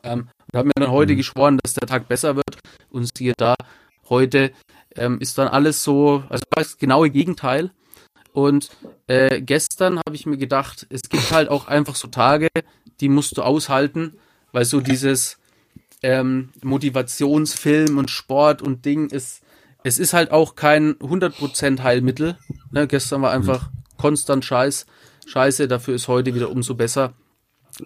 [0.03, 2.59] Ähm, und habe mir dann heute geschworen, dass der Tag besser wird.
[2.89, 3.55] Und siehe da,
[4.09, 4.53] heute
[4.97, 7.71] ähm, ist dann alles so, also das genaue Gegenteil.
[8.33, 8.71] Und
[9.07, 12.49] äh, gestern habe ich mir gedacht, es gibt halt auch einfach so Tage,
[13.01, 14.17] die musst du aushalten,
[14.53, 15.39] weil so dieses
[16.03, 19.43] ähm, Motivationsfilm und Sport und Ding ist,
[19.85, 22.37] es ist halt auch kein 100% Heilmittel.
[22.71, 22.89] Ne?
[22.89, 24.87] Gestern war einfach konstant Scheiß,
[25.27, 27.15] Scheiße, dafür ist heute wieder umso besser.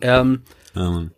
[0.01, 0.43] Ähm,
[0.75, 1.13] Mann.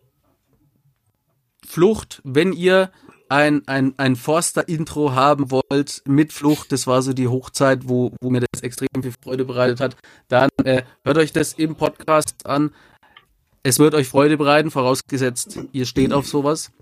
[1.66, 2.90] Flucht, wenn ihr
[3.30, 8.28] ein, ein, ein Forster-Intro haben wollt mit Flucht, das war so die Hochzeit, wo, wo
[8.30, 9.96] mir das extrem viel Freude bereitet hat,
[10.28, 12.72] dann äh, hört euch das im Podcast an.
[13.62, 16.72] Es wird euch Freude bereiten, vorausgesetzt, ihr steht auf sowas.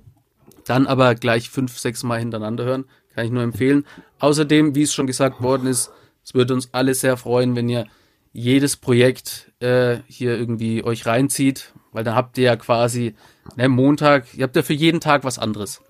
[0.64, 2.84] Dann aber gleich fünf, sechs Mal hintereinander hören,
[3.14, 3.84] kann ich nur empfehlen.
[4.18, 5.90] Außerdem, wie es schon gesagt worden ist,
[6.24, 7.86] es würde uns alle sehr freuen, wenn ihr
[8.32, 13.14] jedes Projekt äh, hier irgendwie euch reinzieht, weil dann habt ihr ja quasi
[13.56, 15.82] ne, Montag, ihr habt ja für jeden Tag was anderes.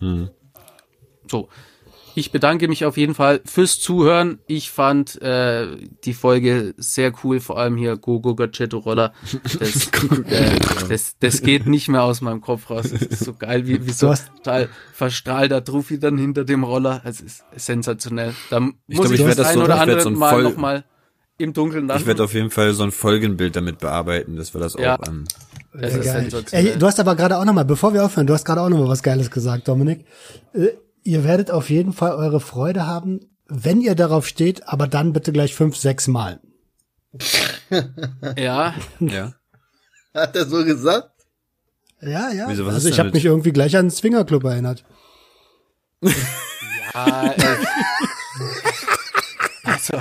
[0.00, 0.30] Mhm.
[1.30, 1.48] So,
[2.14, 4.38] ich bedanke mich auf jeden Fall fürs Zuhören.
[4.46, 9.12] Ich fand äh, die Folge sehr cool, vor allem hier Gogo Gacetto Roller.
[9.58, 9.88] Das,
[10.30, 10.58] äh,
[10.88, 12.86] das, das geht nicht mehr aus meinem Kopf raus.
[12.90, 17.02] Das ist so geil, wie, wie so hast- total verstrahlter Trophy dann hinter dem Roller.
[17.04, 18.34] Es ist sensationell.
[18.50, 20.14] Da muss ich, glaub, ich das werd das ein so- oder ich andere so ein
[20.14, 20.84] Mal voll- nochmal
[21.38, 24.74] im Dunkeln Ich werde auf jeden Fall so ein Folgenbild damit bearbeiten, dass wir das
[24.78, 24.98] Ja.
[24.98, 25.24] auch ähm,
[25.78, 26.66] Das Sehr ist geil.
[26.66, 28.68] Ey, du hast aber gerade auch noch mal, bevor wir aufhören, du hast gerade auch
[28.68, 30.06] noch mal was Geiles gesagt, Dominik.
[30.54, 30.68] Äh,
[31.02, 35.32] ihr werdet auf jeden Fall eure Freude haben, wenn ihr darauf steht, aber dann bitte
[35.32, 36.40] gleich fünf, sechs Mal.
[38.36, 39.34] ja, ja.
[40.14, 41.10] Hat er so gesagt?
[42.00, 42.46] Ja, ja.
[42.48, 44.84] Wieso, was also ich habe mich irgendwie gleich an den Swingerclub erinnert.
[46.94, 47.56] Ah, ey.
[49.64, 50.00] also,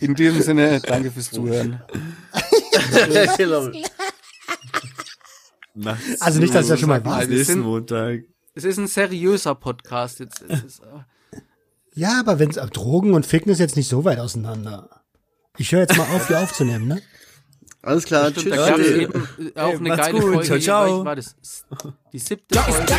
[0.00, 1.82] in diesem Sinne, danke fürs Zuhören.
[3.36, 3.70] Genau.
[6.20, 7.24] Also nicht, dass ich das schon mal war.
[7.24, 8.22] Nächsten Montag.
[8.54, 10.42] Es ist ein seriöser Podcast jetzt.
[10.48, 11.38] Es ist, äh,
[11.94, 14.88] Ja, aber wenn's ab Drogen und Ficken ist jetzt nicht so weit auseinander.
[15.56, 17.02] Ich höre jetzt mal auf, hier aufzunehmen, ne?
[17.82, 18.56] Alles klar, Stimmt, tschüss.
[18.56, 20.22] da gab es eben äh, auch Ey, eine geile gut.
[20.34, 20.44] Folge.
[20.46, 21.04] Ciao, ciao.
[21.04, 21.34] war das?
[22.12, 22.92] Die siebte Folge.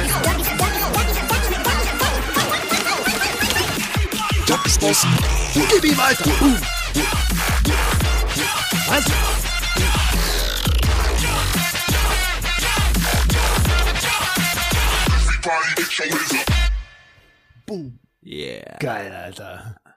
[5.54, 6.32] Gib ihm, Alter!
[8.88, 9.31] Was?
[18.22, 18.78] Yeah.
[18.80, 19.76] Geil, Alter.